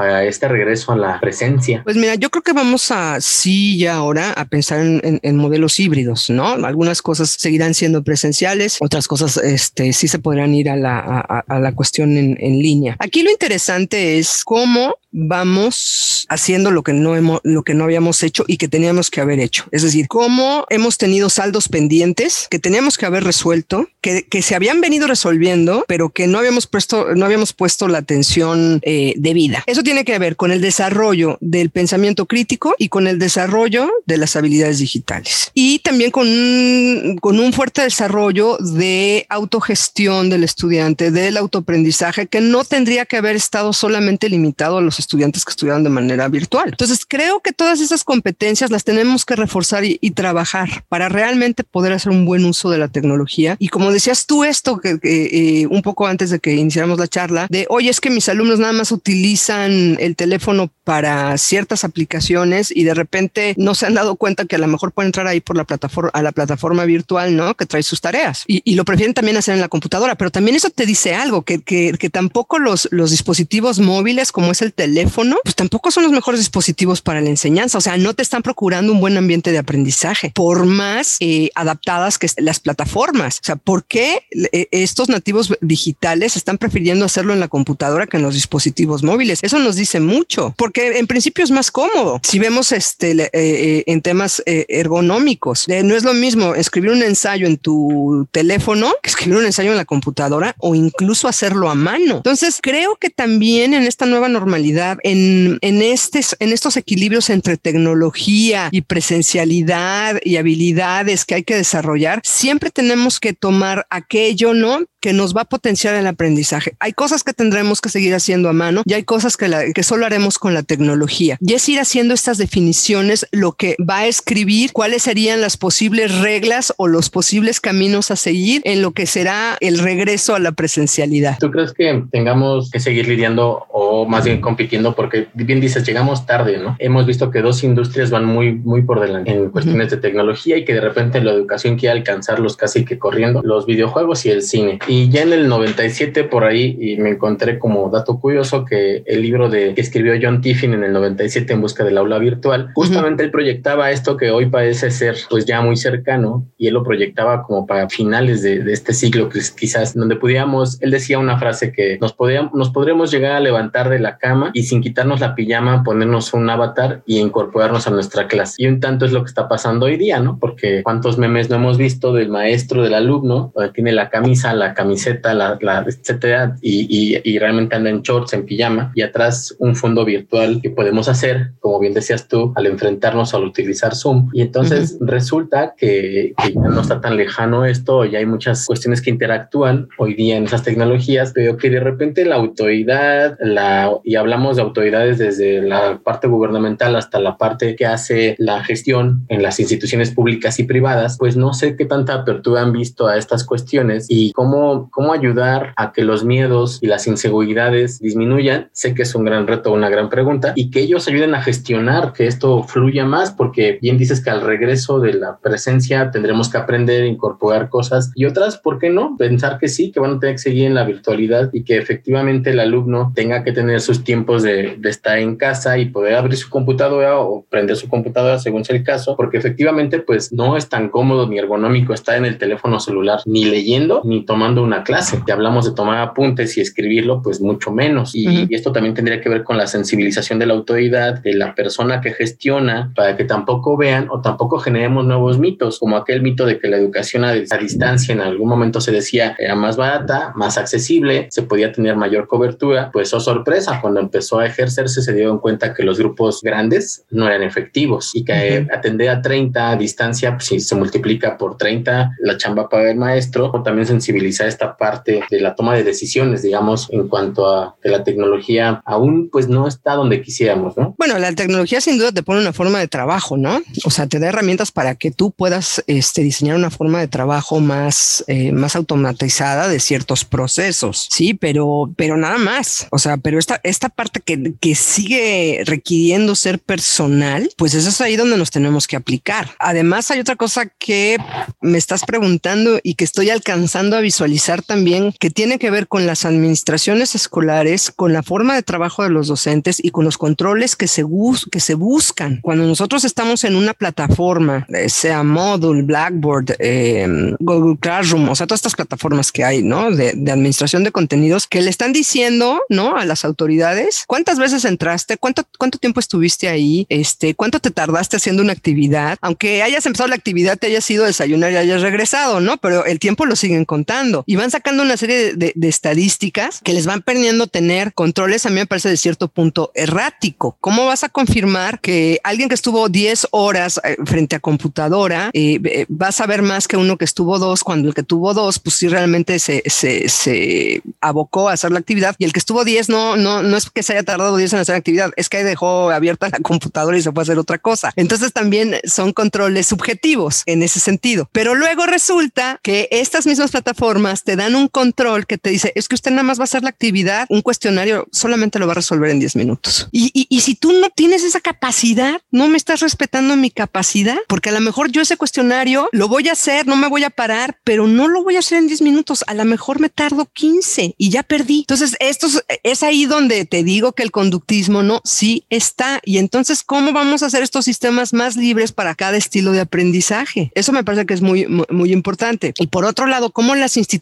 Para 0.00 0.24
este 0.24 0.48
regreso 0.48 0.92
a 0.92 0.96
la 0.96 1.20
presencia? 1.20 1.82
Pues 1.84 1.94
mira, 1.94 2.14
yo 2.14 2.30
creo 2.30 2.42
que 2.42 2.54
vamos 2.54 2.90
a 2.90 3.20
sí 3.20 3.76
ya 3.76 3.96
ahora 3.96 4.32
a 4.32 4.46
pensar 4.46 4.80
en, 4.80 5.36
modelos 5.36 5.78
híbridos, 5.78 6.30
¿no? 6.30 6.52
Algunas 6.52 7.02
cosas 7.02 7.36
seguirán 7.38 7.74
siendo 7.74 8.02
presenciales, 8.02 8.78
otras 8.80 9.06
cosas 9.06 9.36
este, 9.36 9.92
sí 9.92 10.08
se 10.08 10.18
podrán 10.18 10.54
ir 10.54 10.70
a 10.70 10.76
la, 10.76 10.98
a, 10.98 11.58
la 11.58 11.72
cuestión 11.72 12.16
en, 12.16 12.38
en 12.40 12.58
línea. 12.60 12.96
Aquí 12.98 13.22
lo 13.22 13.30
interesante 13.30 14.18
es 14.18 14.42
cómo 14.42 14.96
vamos 15.12 16.26
haciendo 16.28 16.70
lo 16.70 16.82
que 16.82 16.92
no 16.92 17.16
hemos, 17.16 17.40
lo 17.42 17.62
que 17.62 17.74
no 17.74 17.84
habíamos 17.84 18.22
hecho 18.22 18.44
y 18.46 18.56
que 18.56 18.68
teníamos 18.68 19.10
que 19.10 19.20
haber 19.20 19.40
hecho. 19.40 19.64
Es 19.72 19.82
decir, 19.82 20.06
cómo 20.08 20.66
hemos 20.70 20.98
tenido 20.98 21.28
saldos 21.28 21.68
pendientes 21.68 22.46
que 22.50 22.58
teníamos 22.58 22.96
que 22.96 23.06
haber 23.06 23.24
resuelto, 23.24 23.88
que, 24.00 24.24
que 24.24 24.42
se 24.42 24.54
habían 24.54 24.80
venido 24.80 25.06
resolviendo, 25.06 25.84
pero 25.88 26.10
que 26.10 26.26
no 26.26 26.38
habíamos 26.38 26.66
puesto, 26.66 27.14
no 27.14 27.24
habíamos 27.26 27.52
puesto 27.52 27.88
la 27.88 27.98
atención 27.98 28.80
eh, 28.82 29.14
debida. 29.16 29.64
Eso 29.66 29.82
tiene 29.90 30.04
que 30.04 30.20
ver 30.20 30.36
con 30.36 30.52
el 30.52 30.60
desarrollo 30.60 31.36
del 31.40 31.70
pensamiento 31.70 32.26
crítico 32.26 32.76
y 32.78 32.90
con 32.90 33.08
el 33.08 33.18
desarrollo 33.18 33.90
de 34.06 34.18
las 34.18 34.36
habilidades 34.36 34.78
digitales. 34.78 35.50
Y 35.52 35.80
también 35.80 36.12
con 36.12 36.28
un, 36.28 37.18
con 37.20 37.40
un 37.40 37.52
fuerte 37.52 37.82
desarrollo 37.82 38.56
de 38.58 39.26
autogestión 39.28 40.30
del 40.30 40.44
estudiante, 40.44 41.10
del 41.10 41.36
autoaprendizaje, 41.36 42.28
que 42.28 42.40
no 42.40 42.62
tendría 42.62 43.04
que 43.04 43.16
haber 43.16 43.34
estado 43.34 43.72
solamente 43.72 44.28
limitado 44.28 44.78
a 44.78 44.80
los 44.80 45.00
estudiantes 45.00 45.44
que 45.44 45.50
estudiaron 45.50 45.82
de 45.82 45.90
manera 45.90 46.28
virtual. 46.28 46.68
Entonces, 46.68 47.04
creo 47.04 47.40
que 47.40 47.52
todas 47.52 47.80
esas 47.80 48.04
competencias 48.04 48.70
las 48.70 48.84
tenemos 48.84 49.24
que 49.24 49.34
reforzar 49.34 49.82
y, 49.84 49.98
trabajar 50.10 50.84
para 50.88 51.08
realmente 51.08 51.64
poder 51.64 51.92
hacer 51.92 52.12
un 52.12 52.26
buen 52.26 52.44
uso 52.44 52.70
de 52.70 52.78
la 52.78 52.88
tecnología. 52.88 53.56
Y 53.58 53.68
como 53.68 53.90
decías 53.90 54.26
tú 54.26 54.44
esto, 54.44 54.78
que, 54.78 54.98
eh, 55.02 55.66
un 55.66 55.82
poco 55.82 56.06
antes 56.06 56.30
de 56.30 56.38
que 56.38 56.52
iniciáramos 56.54 56.98
la 56.98 57.08
charla, 57.08 57.46
de, 57.48 57.66
oye, 57.70 57.90
es 57.90 58.00
que 58.00 58.10
mis 58.10 58.28
alumnos 58.28 58.58
nada 58.58 58.72
más 58.72 58.92
utilizan 58.92 59.69
el 59.70 60.16
teléfono 60.16 60.70
para 60.84 61.36
ciertas 61.38 61.84
aplicaciones 61.84 62.72
y 62.74 62.84
de 62.84 62.94
repente 62.94 63.54
no 63.56 63.74
se 63.74 63.86
han 63.86 63.94
dado 63.94 64.16
cuenta 64.16 64.44
que 64.44 64.56
a 64.56 64.58
lo 64.58 64.66
mejor 64.66 64.92
pueden 64.92 65.08
entrar 65.08 65.26
ahí 65.26 65.40
por 65.40 65.56
la 65.56 65.64
plataforma, 65.64 66.10
a 66.12 66.22
la 66.22 66.32
plataforma 66.32 66.84
virtual, 66.84 67.36
¿no? 67.36 67.54
Que 67.54 67.66
trae 67.66 67.82
sus 67.82 68.00
tareas 68.00 68.44
y, 68.46 68.74
lo 68.74 68.84
prefieren 68.84 69.14
también 69.14 69.36
hacer 69.36 69.54
en 69.54 69.60
la 69.60 69.68
computadora, 69.68 70.14
pero 70.14 70.30
también 70.30 70.56
eso 70.56 70.70
te 70.70 70.86
dice 70.86 71.14
algo, 71.14 71.42
que, 71.42 71.60
que, 71.60 71.92
que 71.98 72.08
tampoco 72.08 72.58
los, 72.58 72.88
los 72.90 73.10
dispositivos 73.10 73.78
móviles 73.78 74.32
como 74.32 74.52
es 74.52 74.62
el 74.62 74.72
teléfono, 74.72 75.36
pues 75.44 75.54
tampoco 75.54 75.90
son 75.90 76.04
los 76.04 76.12
mejores 76.12 76.40
dispositivos 76.40 77.02
para 77.02 77.20
la 77.20 77.28
enseñanza. 77.28 77.78
O 77.78 77.80
sea, 77.80 77.96
no 77.96 78.14
te 78.14 78.22
están 78.22 78.42
procurando 78.42 78.92
un 78.92 79.00
buen 79.00 79.16
ambiente 79.16 79.52
de 79.52 79.58
aprendizaje, 79.58 80.32
por 80.34 80.66
más 80.66 81.16
eh, 81.20 81.50
adaptadas 81.54 82.18
que 82.18 82.28
las 82.38 82.60
plataformas. 82.60 83.38
O 83.38 83.44
sea, 83.44 83.56
¿por 83.56 83.84
qué 83.84 84.26
eh, 84.52 84.68
estos 84.70 85.08
nativos 85.08 85.54
digitales 85.60 86.36
están 86.36 86.58
prefiriendo 86.58 87.04
hacerlo 87.04 87.32
en 87.32 87.40
la 87.40 87.48
computadora 87.48 88.06
que 88.06 88.16
en 88.16 88.22
los 88.22 88.34
dispositivos 88.34 89.02
móviles? 89.02 89.40
Eso 89.42 89.58
nos 89.60 89.76
dice 89.76 90.00
mucho, 90.00 90.54
porque 90.56 90.98
en 90.98 91.06
principio 91.06 91.44
es 91.44 91.50
más 91.50 91.70
cómodo. 91.70 92.20
Si 92.22 92.38
vemos 92.38 92.72
este 92.72 93.30
eh, 93.32 93.84
en 93.86 94.02
temas 94.02 94.42
ergonómicos, 94.46 95.66
no 95.68 95.94
es 95.96 96.04
lo 96.04 96.14
mismo 96.14 96.54
escribir 96.54 96.90
un 96.90 97.02
ensayo 97.02 97.46
en 97.46 97.56
tu 97.56 98.28
teléfono 98.32 98.92
que 99.02 99.10
escribir 99.10 99.38
un 99.38 99.46
ensayo 99.46 99.70
en 99.70 99.76
la 99.76 99.84
computadora 99.84 100.54
o 100.58 100.74
incluso 100.74 101.28
hacerlo 101.28 101.70
a 101.70 101.74
mano. 101.74 102.16
Entonces, 102.16 102.58
creo 102.62 102.96
que 102.96 103.10
también 103.10 103.74
en 103.74 103.84
esta 103.84 104.06
nueva 104.06 104.28
normalidad 104.28 104.98
en, 105.02 105.58
en, 105.60 105.80
en 105.82 106.52
estos 106.52 106.76
equilibrios 106.76 107.30
entre 107.30 107.56
tecnología 107.56 108.68
y 108.70 108.82
presencialidad 108.82 110.20
y 110.24 110.36
habilidades 110.36 111.24
que 111.24 111.36
hay 111.36 111.42
que 111.44 111.56
desarrollar, 111.56 112.20
siempre 112.24 112.70
tenemos 112.70 113.20
que 113.20 113.32
tomar 113.32 113.86
aquello, 113.90 114.54
¿no? 114.54 114.84
Que 115.00 115.12
nos 115.12 115.36
va 115.36 115.42
a 115.42 115.44
potenciar 115.46 115.94
el 115.94 116.06
aprendizaje. 116.06 116.74
Hay 116.78 116.92
cosas 116.92 117.24
que 117.24 117.32
tendremos 117.32 117.80
que 117.80 117.88
seguir 117.88 118.14
haciendo 118.14 118.48
a 118.48 118.52
mano 118.52 118.82
y 118.84 118.94
hay 118.94 119.04
cosas 119.04 119.36
que, 119.36 119.72
que 119.74 119.82
solo 119.82 120.06
haremos 120.06 120.38
con 120.38 120.54
la 120.54 120.62
tecnología. 120.62 121.38
Y 121.40 121.54
es 121.54 121.68
ir 121.68 121.80
haciendo 121.80 122.14
estas 122.14 122.38
definiciones 122.38 123.26
lo 123.32 123.52
que 123.52 123.76
va 123.78 123.98
a 123.98 124.06
escribir 124.06 124.72
cuáles 124.72 125.02
serían 125.02 125.40
las 125.40 125.56
posibles 125.56 126.18
reglas 126.20 126.72
o 126.76 126.86
los 126.86 127.10
posibles 127.10 127.60
caminos 127.60 128.10
a 128.10 128.16
seguir 128.16 128.60
en 128.64 128.82
lo 128.82 128.92
que 128.92 129.06
será 129.06 129.56
el 129.60 129.78
regreso 129.78 130.34
a 130.34 130.38
la 130.38 130.52
presencialidad. 130.52 131.38
¿Tú 131.38 131.50
crees 131.50 131.72
que 131.72 132.04
tengamos 132.10 132.70
que 132.70 132.80
seguir 132.80 133.08
lidiando 133.08 133.66
o 133.70 134.06
más 134.06 134.24
bien 134.24 134.40
compitiendo? 134.40 134.94
Porque 134.94 135.28
bien 135.34 135.60
dices, 135.60 135.86
llegamos 135.86 136.26
tarde, 136.26 136.58
¿no? 136.58 136.76
Hemos 136.78 137.06
visto 137.06 137.30
que 137.30 137.40
dos 137.40 137.64
industrias 137.64 138.10
van 138.10 138.24
muy, 138.24 138.52
muy 138.52 138.82
por 138.82 139.00
delante 139.00 139.30
en 139.32 139.50
cuestiones 139.50 139.90
de 139.90 139.96
tecnología 139.96 140.56
y 140.56 140.64
que 140.64 140.74
de 140.74 140.80
repente 140.80 141.20
la 141.20 141.32
educación 141.32 141.76
quiere 141.76 141.98
alcanzarlos 141.98 142.56
casi 142.56 142.84
que 142.84 142.98
corriendo, 142.98 143.40
los 143.42 143.66
videojuegos 143.66 144.26
y 144.26 144.30
el 144.30 144.42
cine. 144.42 144.78
Y 144.90 145.08
ya 145.08 145.22
en 145.22 145.32
el 145.32 145.48
97 145.48 146.24
por 146.24 146.42
ahí, 146.42 146.76
y 146.80 146.96
me 146.96 147.10
encontré 147.10 147.60
como 147.60 147.88
dato 147.90 148.18
curioso 148.18 148.64
que 148.64 149.04
el 149.06 149.22
libro 149.22 149.48
de 149.48 149.72
que 149.72 149.80
escribió 149.80 150.14
John 150.20 150.40
Tiffin 150.40 150.74
en 150.74 150.82
el 150.82 150.92
97 150.92 151.52
en 151.52 151.60
busca 151.60 151.84
del 151.84 151.96
aula 151.96 152.18
virtual, 152.18 152.72
justamente 152.74 153.22
él 153.22 153.30
proyectaba 153.30 153.92
esto 153.92 154.16
que 154.16 154.32
hoy 154.32 154.46
parece 154.46 154.90
ser 154.90 155.16
pues 155.30 155.46
ya 155.46 155.60
muy 155.60 155.76
cercano 155.76 156.44
y 156.58 156.66
él 156.66 156.74
lo 156.74 156.82
proyectaba 156.82 157.44
como 157.44 157.68
para 157.68 157.88
finales 157.88 158.42
de, 158.42 158.64
de 158.64 158.72
este 158.72 158.92
siglo, 158.92 159.28
pues 159.28 159.52
quizás 159.52 159.94
donde 159.94 160.16
pudiéramos, 160.16 160.82
él 160.82 160.90
decía 160.90 161.20
una 161.20 161.38
frase 161.38 161.70
que 161.70 161.96
nos, 162.00 162.12
podíamos, 162.12 162.52
nos 162.54 162.70
podríamos 162.70 163.12
llegar 163.12 163.36
a 163.36 163.40
levantar 163.40 163.90
de 163.90 164.00
la 164.00 164.18
cama 164.18 164.50
y 164.54 164.64
sin 164.64 164.80
quitarnos 164.80 165.20
la 165.20 165.36
pijama 165.36 165.84
ponernos 165.84 166.34
un 166.34 166.50
avatar 166.50 167.04
y 167.06 167.20
incorporarnos 167.20 167.86
a 167.86 167.90
nuestra 167.90 168.26
clase. 168.26 168.56
Y 168.58 168.66
un 168.66 168.80
tanto 168.80 169.06
es 169.06 169.12
lo 169.12 169.22
que 169.22 169.28
está 169.28 169.48
pasando 169.48 169.86
hoy 169.86 169.96
día, 169.96 170.18
¿no? 170.18 170.36
Porque 170.40 170.82
cuántos 170.82 171.16
memes 171.16 171.48
no 171.48 171.54
hemos 171.54 171.78
visto 171.78 172.12
del 172.12 172.28
maestro, 172.28 172.82
del 172.82 172.94
alumno, 172.94 173.52
tiene 173.72 173.92
la 173.92 174.10
camisa, 174.10 174.52
la 174.52 174.74
camiseta, 174.80 175.34
la, 175.34 175.58
la 175.60 175.84
etcétera, 175.86 176.56
y, 176.62 176.86
y, 176.88 177.20
y 177.22 177.38
realmente 177.38 177.76
anda 177.76 177.90
en 177.90 178.00
shorts, 178.00 178.32
en 178.32 178.46
pijama, 178.46 178.92
y 178.94 179.02
atrás 179.02 179.54
un 179.58 179.76
fondo 179.76 180.04
virtual 180.04 180.60
que 180.62 180.70
podemos 180.70 181.08
hacer, 181.08 181.52
como 181.60 181.78
bien 181.78 181.92
decías 181.92 182.28
tú, 182.28 182.52
al 182.56 182.66
enfrentarnos 182.66 183.34
al 183.34 183.44
utilizar 183.44 183.94
Zoom. 183.94 184.30
Y 184.32 184.40
entonces 184.40 184.96
resulta 185.00 185.74
que, 185.76 186.32
que, 186.42 186.54
ya 186.54 186.60
no 186.60 186.80
está 186.80 187.00
tan 187.00 187.16
lejano 187.16 187.66
esto, 187.66 188.04
ya 188.06 188.18
hay 188.20 188.26
muchas 188.26 188.66
cuestiones 188.66 189.02
que 189.02 189.10
interactúan 189.10 189.88
hoy 189.98 190.14
día 190.14 190.36
en 190.36 190.44
esas 190.44 190.62
tecnologías, 190.62 191.32
pero 191.34 191.56
que 191.58 191.68
de 191.68 191.80
repente 191.80 192.24
la 192.24 192.36
autoridad, 192.36 193.36
la, 193.40 193.92
y 194.02 194.14
hablamos 194.16 194.56
de 194.56 194.62
autoridades 194.62 195.18
desde 195.18 195.60
la 195.60 196.00
parte 196.02 196.26
gubernamental 196.26 196.96
hasta 196.96 197.20
la 197.20 197.36
parte 197.36 197.76
que 197.76 197.86
hace 197.86 198.34
la 198.38 198.64
gestión 198.64 199.26
en 199.28 199.42
las 199.42 199.60
instituciones 199.60 200.10
públicas 200.10 200.58
y 200.58 200.64
privadas, 200.64 201.16
pues 201.18 201.36
no 201.36 201.52
sé 201.52 201.76
qué 201.76 201.84
tanta 201.84 202.14
apertura 202.14 202.62
han 202.62 202.72
visto 202.72 203.06
a 203.06 203.16
estas 203.16 203.44
cuestiones 203.44 204.06
y 204.08 204.32
cómo, 204.32 204.69
cómo 204.90 205.12
ayudar 205.12 205.72
a 205.76 205.92
que 205.92 206.04
los 206.04 206.24
miedos 206.24 206.78
y 206.80 206.86
las 206.86 207.06
inseguridades 207.06 207.98
disminuyan. 208.00 208.70
Sé 208.72 208.94
que 208.94 209.02
es 209.02 209.14
un 209.14 209.24
gran 209.24 209.46
reto, 209.46 209.72
una 209.72 209.88
gran 209.88 210.08
pregunta, 210.08 210.52
y 210.56 210.70
que 210.70 210.80
ellos 210.80 211.08
ayuden 211.08 211.34
a 211.34 211.42
gestionar 211.42 212.12
que 212.12 212.26
esto 212.26 212.62
fluya 212.62 213.04
más, 213.04 213.32
porque 213.32 213.78
bien 213.82 213.98
dices 213.98 214.22
que 214.22 214.30
al 214.30 214.42
regreso 214.42 215.00
de 215.00 215.14
la 215.14 215.38
presencia 215.38 216.10
tendremos 216.10 216.48
que 216.48 216.58
aprender 216.58 217.00
incorporar 217.06 217.68
cosas 217.68 218.12
y 218.14 218.24
otras, 218.24 218.58
¿por 218.58 218.78
qué 218.78 218.90
no? 218.90 219.16
Pensar 219.18 219.58
que 219.58 219.68
sí, 219.68 219.92
que 219.92 220.00
van 220.00 220.14
a 220.14 220.18
tener 220.18 220.36
que 220.36 220.42
seguir 220.42 220.64
en 220.64 220.74
la 220.74 220.84
virtualidad 220.84 221.50
y 221.52 221.64
que 221.64 221.76
efectivamente 221.76 222.50
el 222.50 222.60
alumno 222.60 223.12
tenga 223.14 223.44
que 223.44 223.52
tener 223.52 223.80
sus 223.80 224.04
tiempos 224.04 224.42
de, 224.42 224.76
de 224.78 224.90
estar 224.90 225.18
en 225.18 225.36
casa 225.36 225.78
y 225.78 225.86
poder 225.86 226.14
abrir 226.14 226.36
su 226.36 226.48
computadora 226.48 227.18
o 227.18 227.44
prender 227.48 227.76
su 227.76 227.88
computadora 227.88 228.38
según 228.38 228.64
sea 228.64 228.76
el 228.76 228.84
caso, 228.84 229.16
porque 229.16 229.38
efectivamente 229.38 230.00
pues 230.00 230.32
no 230.32 230.56
es 230.56 230.68
tan 230.68 230.88
cómodo 230.88 231.28
ni 231.28 231.38
ergonómico 231.38 231.92
estar 231.92 232.16
en 232.16 232.24
el 232.24 232.38
teléfono 232.38 232.80
celular 232.80 233.20
ni 233.26 233.44
leyendo 233.44 234.02
ni 234.04 234.24
tomando 234.24 234.59
una 234.62 234.82
clase. 234.82 235.20
Si 235.24 235.32
hablamos 235.32 235.64
de 235.64 235.72
tomar 235.72 235.98
apuntes 235.98 236.56
y 236.56 236.60
escribirlo, 236.60 237.22
pues 237.22 237.40
mucho 237.40 237.70
menos. 237.70 238.14
Y, 238.14 238.26
uh 238.26 238.30
-huh. 238.30 238.46
y 238.50 238.54
esto 238.54 238.72
también 238.72 238.94
tendría 238.94 239.20
que 239.20 239.28
ver 239.28 239.44
con 239.44 239.56
la 239.56 239.66
sensibilización 239.66 240.38
de 240.38 240.46
la 240.46 240.54
autoridad, 240.54 241.22
de 241.22 241.34
la 241.34 241.54
persona 241.54 242.00
que 242.00 242.12
gestiona, 242.12 242.92
para 242.94 243.16
que 243.16 243.24
tampoco 243.24 243.76
vean 243.76 244.08
o 244.10 244.20
tampoco 244.20 244.58
generemos 244.58 245.04
nuevos 245.04 245.38
mitos, 245.38 245.78
como 245.78 245.96
aquel 245.96 246.22
mito 246.22 246.46
de 246.46 246.58
que 246.58 246.68
la 246.68 246.76
educación 246.76 247.24
a, 247.24 247.30
a 247.30 247.56
distancia 247.58 248.12
en 248.12 248.20
algún 248.20 248.48
momento 248.48 248.80
se 248.80 248.92
decía 248.92 249.36
era 249.38 249.54
más 249.54 249.76
barata, 249.76 250.32
más 250.34 250.58
accesible, 250.58 251.26
se 251.30 251.42
podía 251.42 251.72
tener 251.72 251.96
mayor 251.96 252.26
cobertura. 252.26 252.90
Pues 252.92 253.12
oh 253.14 253.20
sorpresa, 253.20 253.80
cuando 253.80 254.00
empezó 254.00 254.38
a 254.38 254.46
ejercerse 254.46 255.02
se 255.02 255.12
dieron 255.12 255.38
cuenta 255.38 255.74
que 255.74 255.82
los 255.82 255.98
grupos 255.98 256.40
grandes 256.42 257.04
no 257.10 257.26
eran 257.26 257.42
efectivos 257.42 258.10
y 258.14 258.24
que 258.24 258.32
uh 258.32 258.36
-huh. 258.36 258.76
atender 258.76 259.08
a 259.10 259.22
30 259.22 259.70
a 259.70 259.76
distancia, 259.76 260.32
pues, 260.36 260.46
si 260.46 260.60
se 260.60 260.74
multiplica 260.74 261.36
por 261.36 261.56
30 261.56 262.16
la 262.20 262.36
chamba 262.36 262.68
para 262.68 262.90
el 262.90 262.96
maestro, 262.96 263.50
o 263.52 263.62
también 263.62 263.86
sensibilizar 263.86 264.48
esta 264.50 264.76
parte 264.76 265.22
de 265.30 265.40
la 265.40 265.54
toma 265.54 265.74
de 265.74 265.84
decisiones, 265.84 266.42
digamos, 266.42 266.88
en 266.90 267.08
cuanto 267.08 267.48
a 267.48 267.76
que 267.82 267.88
la 267.88 268.04
tecnología 268.04 268.82
aún 268.84 269.28
pues 269.30 269.48
no 269.48 269.66
está 269.66 269.94
donde 269.94 270.22
quisiéramos, 270.22 270.76
¿no? 270.76 270.94
Bueno, 270.98 271.18
la 271.18 271.32
tecnología 271.32 271.80
sin 271.80 271.98
duda 271.98 272.12
te 272.12 272.22
pone 272.22 272.40
una 272.40 272.52
forma 272.52 272.78
de 272.78 272.88
trabajo, 272.88 273.36
¿no? 273.36 273.62
O 273.84 273.90
sea, 273.90 274.06
te 274.06 274.18
da 274.18 274.28
herramientas 274.28 274.72
para 274.72 274.94
que 274.94 275.10
tú 275.10 275.30
puedas 275.30 275.82
este, 275.86 276.22
diseñar 276.22 276.56
una 276.56 276.70
forma 276.70 277.00
de 277.00 277.08
trabajo 277.08 277.60
más, 277.60 278.24
eh, 278.26 278.52
más 278.52 278.76
automatizada 278.76 279.68
de 279.68 279.80
ciertos 279.80 280.24
procesos, 280.24 281.08
sí, 281.10 281.34
pero, 281.34 281.90
pero 281.96 282.16
nada 282.16 282.38
más. 282.38 282.86
O 282.90 282.98
sea, 282.98 283.16
pero 283.16 283.38
esta, 283.38 283.60
esta 283.62 283.88
parte 283.88 284.20
que, 284.20 284.54
que 284.60 284.74
sigue 284.74 285.62
requiriendo 285.64 286.34
ser 286.34 286.58
personal, 286.58 287.50
pues 287.56 287.74
eso 287.74 287.88
es 287.88 288.00
ahí 288.00 288.16
donde 288.16 288.36
nos 288.36 288.50
tenemos 288.50 288.86
que 288.86 288.96
aplicar. 288.96 289.50
Además, 289.58 290.10
hay 290.10 290.20
otra 290.20 290.36
cosa 290.36 290.66
que 290.66 291.16
me 291.60 291.78
estás 291.78 292.04
preguntando 292.04 292.80
y 292.82 292.94
que 292.94 293.04
estoy 293.04 293.30
alcanzando 293.30 293.96
a 293.96 294.00
visualizar 294.00 294.39
también, 294.62 295.12
que 295.18 295.30
tiene 295.30 295.58
que 295.58 295.70
ver 295.70 295.86
con 295.86 296.06
las 296.06 296.24
administraciones 296.24 297.14
escolares, 297.14 297.92
con 297.94 298.12
la 298.12 298.22
forma 298.22 298.54
de 298.54 298.62
trabajo 298.62 299.02
de 299.02 299.10
los 299.10 299.28
docentes 299.28 299.78
y 299.82 299.90
con 299.90 300.04
los 300.04 300.18
controles 300.18 300.76
que 300.76 300.88
se, 300.88 301.02
bus 301.02 301.46
que 301.50 301.60
se 301.60 301.74
buscan. 301.74 302.40
Cuando 302.42 302.64
nosotros 302.64 303.04
estamos 303.04 303.44
en 303.44 303.54
una 303.54 303.74
plataforma, 303.74 304.66
eh, 304.70 304.88
sea 304.88 305.22
Moodle, 305.22 305.82
Blackboard, 305.82 306.56
eh, 306.58 307.06
Google 307.38 307.76
Classroom, 307.78 308.28
o 308.30 308.34
sea, 308.34 308.46
todas 308.46 308.60
estas 308.60 308.74
plataformas 308.74 309.30
que 309.30 309.44
hay, 309.44 309.62
¿no? 309.62 309.90
De, 309.90 310.14
de, 310.16 310.32
administración 310.32 310.84
de 310.84 310.92
contenidos, 310.92 311.46
que 311.46 311.60
le 311.60 311.70
están 311.70 311.92
diciendo, 311.92 312.60
¿no? 312.68 312.96
A 312.96 313.04
las 313.04 313.24
autoridades, 313.24 314.04
¿cuántas 314.06 314.38
veces 314.38 314.64
entraste? 314.64 315.18
¿Cuánto, 315.18 315.44
cuánto 315.58 315.78
tiempo 315.78 316.00
estuviste 316.00 316.48
ahí? 316.48 316.86
Este, 316.88 317.34
¿Cuánto 317.34 317.60
te 317.60 317.70
tardaste 317.70 318.16
haciendo 318.16 318.42
una 318.42 318.52
actividad? 318.52 319.18
Aunque 319.20 319.62
hayas 319.62 319.84
empezado 319.86 320.08
la 320.08 320.16
actividad, 320.16 320.56
te 320.58 320.68
hayas 320.68 320.90
ido 320.90 321.04
a 321.04 321.08
desayunar 321.08 321.52
y 321.52 321.56
hayas 321.56 321.82
regresado, 321.82 322.40
¿no? 322.40 322.56
Pero 322.56 322.84
el 322.86 322.98
tiempo 322.98 323.26
lo 323.26 323.36
siguen 323.36 323.64
contando 323.64 324.24
y 324.30 324.36
van 324.36 324.52
sacando 324.52 324.84
una 324.84 324.96
serie 324.96 325.16
de, 325.16 325.34
de, 325.34 325.52
de 325.56 325.68
estadísticas 325.68 326.60
que 326.62 326.72
les 326.72 326.86
van 326.86 327.02
perdiendo 327.02 327.48
tener 327.48 327.92
controles, 327.94 328.46
a 328.46 328.48
mí 328.48 328.54
me 328.54 328.66
parece 328.66 328.88
de 328.88 328.96
cierto 328.96 329.26
punto 329.26 329.72
errático. 329.74 330.56
¿Cómo 330.60 330.86
vas 330.86 331.02
a 331.02 331.08
confirmar 331.08 331.80
que 331.80 332.20
alguien 332.22 332.48
que 332.48 332.54
estuvo 332.54 332.88
10 332.88 333.26
horas 333.32 333.80
eh, 333.82 333.96
frente 334.04 334.36
a 334.36 334.38
computadora 334.38 335.30
eh, 335.32 335.58
eh, 335.64 335.86
va 335.90 336.08
a 336.08 336.12
saber 336.12 336.42
más 336.42 336.68
que 336.68 336.76
uno 336.76 336.96
que 336.96 337.04
estuvo 337.04 337.40
dos, 337.40 337.64
cuando 337.64 337.88
el 337.88 337.94
que 337.94 338.04
tuvo 338.04 338.32
dos, 338.32 338.60
pues 338.60 338.76
sí 338.76 338.86
realmente 338.86 339.40
se, 339.40 339.64
se, 339.66 340.08
se 340.08 340.80
abocó 341.00 341.48
a 341.48 341.54
hacer 341.54 341.72
la 341.72 341.80
actividad 341.80 342.14
y 342.16 342.24
el 342.24 342.32
que 342.32 342.38
estuvo 342.38 342.64
10 342.64 342.88
no, 342.88 343.16
no, 343.16 343.42
no 343.42 343.56
es 343.56 343.68
que 343.68 343.82
se 343.82 343.94
haya 343.94 344.04
tardado 344.04 344.36
10 344.36 344.52
en 344.52 344.58
hacer 344.60 344.74
la 344.74 344.78
actividad, 344.78 345.10
es 345.16 345.28
que 345.28 345.42
dejó 345.42 345.90
abierta 345.90 346.28
la 346.28 346.38
computadora 346.38 346.96
y 346.96 347.02
se 347.02 347.10
fue 347.10 347.22
a 347.22 347.24
hacer 347.24 347.38
otra 347.40 347.58
cosa. 347.58 347.92
Entonces 347.96 348.32
también 348.32 348.76
son 348.84 349.12
controles 349.12 349.66
subjetivos 349.66 350.44
en 350.46 350.62
ese 350.62 350.78
sentido. 350.78 351.28
Pero 351.32 351.56
luego 351.56 351.86
resulta 351.86 352.60
que 352.62 352.86
estas 352.92 353.26
mismas 353.26 353.50
plataformas 353.50 354.09
te 354.16 354.36
dan 354.36 354.54
un 354.54 354.68
control 354.68 355.26
que 355.26 355.38
te 355.38 355.50
dice, 355.50 355.72
es 355.74 355.88
que 355.88 355.94
usted 355.94 356.10
nada 356.10 356.22
más 356.22 356.38
va 356.38 356.42
a 356.42 356.44
hacer 356.44 356.62
la 356.62 356.70
actividad, 356.70 357.26
un 357.28 357.42
cuestionario 357.42 358.06
solamente 358.12 358.58
lo 358.58 358.66
va 358.66 358.72
a 358.72 358.76
resolver 358.76 359.10
en 359.10 359.20
10 359.20 359.36
minutos. 359.36 359.88
Y, 359.92 360.10
y, 360.12 360.26
y 360.28 360.40
si 360.40 360.54
tú 360.54 360.72
no 360.72 360.90
tienes 360.90 361.24
esa 361.24 361.40
capacidad, 361.40 362.20
no 362.30 362.48
me 362.48 362.56
estás 362.56 362.80
respetando 362.80 363.36
mi 363.36 363.50
capacidad, 363.50 364.18
porque 364.28 364.50
a 364.50 364.52
lo 364.52 364.60
mejor 364.60 364.90
yo 364.90 365.02
ese 365.02 365.16
cuestionario 365.16 365.88
lo 365.92 366.08
voy 366.08 366.28
a 366.28 366.32
hacer, 366.32 366.66
no 366.66 366.76
me 366.76 366.88
voy 366.88 367.04
a 367.04 367.10
parar, 367.10 367.58
pero 367.64 367.86
no 367.86 368.08
lo 368.08 368.22
voy 368.22 368.36
a 368.36 368.40
hacer 368.40 368.58
en 368.58 368.68
10 368.68 368.82
minutos. 368.82 369.24
A 369.26 369.34
lo 369.34 369.44
mejor 369.44 369.80
me 369.80 369.88
tardo 369.88 370.26
15 370.32 370.94
y 370.96 371.10
ya 371.10 371.22
perdí. 371.22 371.60
Entonces, 371.60 371.96
esto 372.00 372.26
es, 372.26 372.44
es 372.62 372.82
ahí 372.82 373.06
donde 373.06 373.44
te 373.44 373.62
digo 373.62 373.92
que 373.92 374.02
el 374.02 374.10
conductismo 374.10 374.82
no, 374.82 375.00
sí 375.04 375.44
está. 375.50 376.00
Y 376.04 376.18
entonces, 376.18 376.62
¿cómo 376.62 376.92
vamos 376.92 377.22
a 377.22 377.26
hacer 377.26 377.42
estos 377.42 377.64
sistemas 377.64 378.12
más 378.12 378.36
libres 378.36 378.72
para 378.72 378.94
cada 378.94 379.16
estilo 379.16 379.52
de 379.52 379.60
aprendizaje? 379.60 380.50
Eso 380.54 380.72
me 380.72 380.84
parece 380.84 381.06
que 381.06 381.14
es 381.14 381.22
muy, 381.22 381.46
muy, 381.46 381.66
muy 381.70 381.92
importante. 381.92 382.52
Y 382.58 382.68
por 382.68 382.84
otro 382.84 383.06
lado, 383.06 383.30
¿cómo 383.30 383.54
las 383.54 383.76
instituciones 383.76 383.99